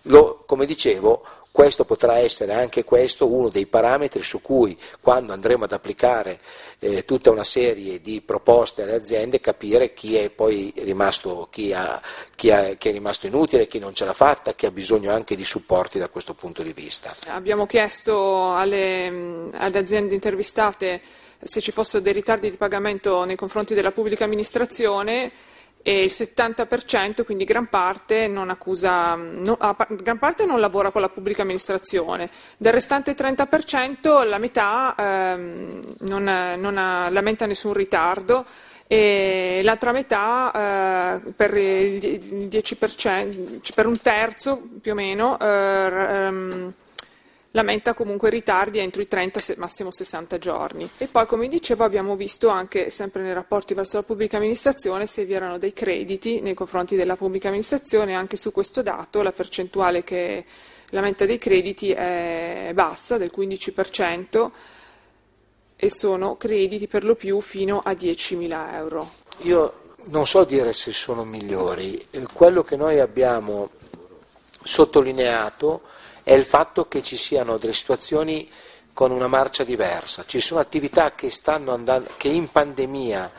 lo, 0.04 0.44
come 0.48 0.66
dicevo, 0.66 1.24
questo 1.52 1.84
potrà 1.84 2.18
essere 2.18 2.54
anche 2.54 2.84
questo 2.84 3.28
uno 3.28 3.50
dei 3.50 3.66
parametri 3.66 4.22
su 4.22 4.42
cui 4.42 4.78
quando 5.02 5.34
andremo 5.34 5.66
ad 5.66 5.74
applicare 5.74 6.40
eh, 6.80 7.04
tutta 7.04 7.30
una 7.30 7.44
serie 7.44 8.00
di 8.00 8.22
proposte 8.22 8.84
alle 8.84 8.96
aziende 8.96 9.40
capire 9.40 9.94
chi 9.94 10.16
è 10.16 10.30
poi 10.30 10.74
rimasto, 10.78 11.48
chi, 11.52 11.74
ha, 11.74 12.02
chi, 12.36 12.52
ha, 12.52 12.74
chi 12.76 12.90
è 12.90 12.92
rimasto 12.92 13.28
inutile, 13.28 13.68
chi 13.68 13.80
non 13.80 13.94
ce 13.94 14.06
l'ha 14.06 14.14
fatta, 14.14 14.54
chi 14.54 14.66
ha 14.66 14.72
bisogno 14.72 15.12
anche 15.12 15.36
di 15.36 15.46
supporti 15.46 16.00
da 16.00 16.10
questo 16.10 16.34
punto 16.34 16.64
di 16.64 16.74
vista. 16.74 17.14
Abbiamo 17.28 17.66
chiesto 17.66 18.56
alle, 18.56 19.50
alle 19.52 19.78
aziende 19.78 20.14
intervistate 20.14 21.02
se 21.44 21.60
ci 21.60 21.72
fossero 21.72 22.04
dei 22.04 22.14
ritardi 22.14 22.50
di 22.50 22.58
pagamento 22.58 23.24
nei 23.26 23.36
confronti 23.36 23.74
della 23.74 23.92
pubblica 23.92 24.24
amministrazione 24.24 25.32
e 25.84 26.04
il 26.04 26.12
70%, 26.12 27.24
quindi 27.24 27.44
gran 27.44 27.68
parte, 27.68 28.28
non, 28.28 28.50
accusa, 28.50 29.16
no, 29.16 29.58
gran 29.90 30.20
parte 30.20 30.46
non 30.46 30.60
lavora 30.60 30.92
con 30.92 31.02
la 31.02 31.10
pubblica 31.10 31.42
amministrazione. 31.42 32.30
Del 32.58 32.74
restante 32.74 33.16
30% 33.16 34.28
la 34.28 34.38
metà 34.38 34.96
ehm, 34.98 35.96
non, 36.00 36.24
non 36.58 36.78
ha, 36.78 37.10
lamenta 37.10 37.46
nessun 37.46 37.74
ritardo 37.74 38.46
e 38.88 39.62
l'altra 39.64 39.92
metà 39.94 40.52
eh, 40.52 41.32
per, 41.32 41.54
il 41.56 42.48
10%, 42.48 43.74
per 43.74 43.88
un 43.88 43.98
terzo 44.02 44.62
più 44.82 44.92
o 44.92 44.96
meno 44.96 45.40
eh, 45.40 45.46
ehm, 45.46 46.74
lamenta 47.52 47.94
comunque 47.94 48.30
ritardi 48.30 48.80
entro 48.80 49.02
i 49.02 49.08
30, 49.08 49.56
massimo 49.58 49.92
60 49.92 50.38
giorni. 50.38 50.90
E 50.98 51.08
poi, 51.08 51.26
come 51.26 51.48
dicevo, 51.48 51.84
abbiamo 51.84 52.16
visto 52.16 52.48
anche, 52.48 52.90
sempre 52.90 53.22
nei 53.22 53.34
rapporti 53.34 53.74
verso 53.74 53.98
la 53.98 54.04
pubblica 54.04 54.38
amministrazione, 54.38 55.06
se 55.08 55.26
vi 55.26 55.34
erano 55.34 55.58
dei 55.58 55.74
crediti 55.74 56.40
nei 56.42 56.54
confronti 56.54 56.96
della 56.96 57.16
pubblica 57.16 57.48
amministrazione, 57.48 58.16
anche 58.16 58.38
su 58.38 58.52
questo 58.52 58.82
dato 58.82 59.22
la 59.22 59.32
percentuale 59.32 60.04
che 60.04 60.44
lamenta 60.92 61.26
dei 61.26 61.38
crediti 61.38 61.92
è 61.92 62.72
bassa, 62.74 63.18
del 63.18 63.32
15%, 63.36 64.52
e 65.76 65.90
sono 65.90 66.38
crediti 66.38 66.88
per 66.88 67.04
lo 67.04 67.16
più 67.16 67.42
fino 67.42 67.82
a 67.84 67.92
10.000 67.92 68.74
euro. 68.76 69.10
Io 69.40 69.80
non 70.06 70.26
so 70.28 70.44
dire 70.44 70.74
se 70.74 70.92
sono 70.92 71.24
migliori, 71.24 72.06
quello 72.34 72.64
che 72.64 72.76
noi 72.76 73.00
abbiamo 73.00 73.70
sottolineato 74.64 75.82
è 76.24 76.34
il 76.34 76.46
fatto 76.46 76.88
che 76.88 77.02
ci 77.02 77.18
siano 77.18 77.58
delle 77.58 77.74
situazioni 77.74 78.50
con 78.94 79.12
una 79.12 79.28
marcia 79.28 79.64
diversa. 79.64 80.24
Ci 80.26 80.42
sono 80.42 80.60
attività 80.60 81.14
che, 81.14 81.32
andando, 81.46 82.10
che 82.18 82.28
in 82.28 82.50
pandemia 82.50 83.32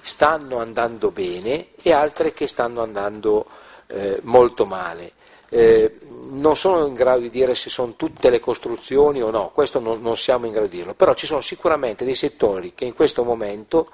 stanno 0.00 0.58
andando 0.58 1.10
bene 1.10 1.68
e 1.82 1.92
altre 1.92 2.32
che 2.32 2.46
stanno 2.46 2.82
andando 2.82 3.46
eh, 3.88 4.20
molto 4.22 4.66
male. 4.66 5.12
Eh, 5.48 5.98
non 6.30 6.56
sono 6.56 6.86
in 6.86 6.94
grado 6.94 7.20
di 7.20 7.30
dire 7.30 7.54
se 7.54 7.70
sono 7.70 7.94
tutte 7.96 8.30
le 8.30 8.38
costruzioni 8.38 9.20
o 9.20 9.30
no, 9.30 9.50
questo 9.50 9.80
non, 9.80 10.00
non 10.00 10.16
siamo 10.16 10.46
in 10.46 10.52
grado 10.52 10.68
di 10.68 10.76
dirlo, 10.76 10.94
però 10.94 11.12
ci 11.14 11.26
sono 11.26 11.40
sicuramente 11.40 12.04
dei 12.04 12.14
settori 12.14 12.72
che 12.72 12.84
in 12.84 12.94
questo 12.94 13.24
momento 13.24 13.90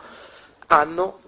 hanno 0.67 1.21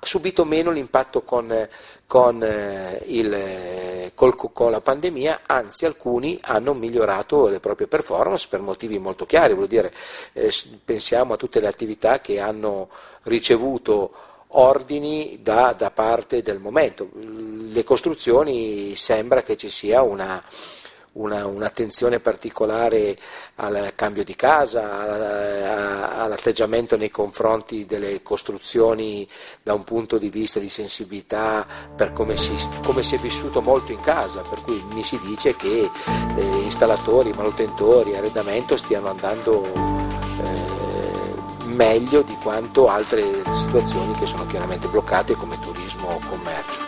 subito 0.00 0.44
meno 0.44 0.70
l'impatto 0.70 1.22
con, 1.22 1.68
con, 2.06 2.42
eh, 2.42 3.02
il, 3.06 4.10
col, 4.14 4.34
con, 4.34 4.70
la 4.70 4.80
pandemia, 4.80 5.42
anzi 5.46 5.84
alcuni 5.84 6.38
hanno 6.42 6.74
migliorato 6.74 7.48
le 7.48 7.60
proprie 7.60 7.86
performance 7.86 8.46
per 8.48 8.60
motivi 8.60 8.98
molto 8.98 9.26
chiari, 9.26 9.54
vuol 9.54 9.68
dire, 9.68 9.92
eh, 10.32 10.52
pensiamo 10.84 11.34
a 11.34 11.36
tutte 11.36 11.60
le 11.60 11.68
attività 11.68 12.20
che 12.20 12.40
hanno 12.40 12.88
ricevuto 13.24 14.12
ordini 14.52 15.40
da, 15.42 15.74
da 15.76 15.90
parte 15.90 16.42
del 16.42 16.58
momento. 16.58 17.10
Le 17.12 17.84
costruzioni 17.84 18.96
sembra 18.96 19.42
che 19.42 19.56
ci 19.56 19.68
sia 19.68 20.00
una, 20.02 20.42
una, 21.12 21.46
un'attenzione 21.46 22.20
particolare 22.20 23.16
al 23.56 23.92
cambio 23.94 24.24
di 24.24 24.36
casa, 24.36 26.22
all'atteggiamento 26.22 26.96
nei 26.96 27.10
confronti 27.10 27.86
delle 27.86 28.22
costruzioni 28.22 29.26
da 29.62 29.74
un 29.74 29.84
punto 29.84 30.18
di 30.18 30.30
vista 30.30 30.58
di 30.60 30.68
sensibilità 30.68 31.66
per 31.94 32.12
come 32.12 32.36
si, 32.36 32.54
come 32.84 33.02
si 33.02 33.16
è 33.16 33.18
vissuto 33.18 33.60
molto 33.60 33.92
in 33.92 34.00
casa, 34.00 34.42
per 34.42 34.60
cui 34.62 34.82
mi 34.92 35.02
si 35.02 35.18
dice 35.18 35.56
che 35.56 35.90
eh, 36.36 36.42
installatori, 36.62 37.32
manutentori, 37.32 38.16
arredamento 38.16 38.76
stiano 38.76 39.08
andando 39.08 39.64
eh, 39.72 40.68
meglio 41.66 42.22
di 42.22 42.36
quanto 42.42 42.88
altre 42.88 43.24
situazioni 43.50 44.14
che 44.14 44.26
sono 44.26 44.46
chiaramente 44.46 44.88
bloccate 44.88 45.34
come 45.34 45.58
turismo 45.60 46.08
o 46.08 46.20
commercio. 46.28 46.87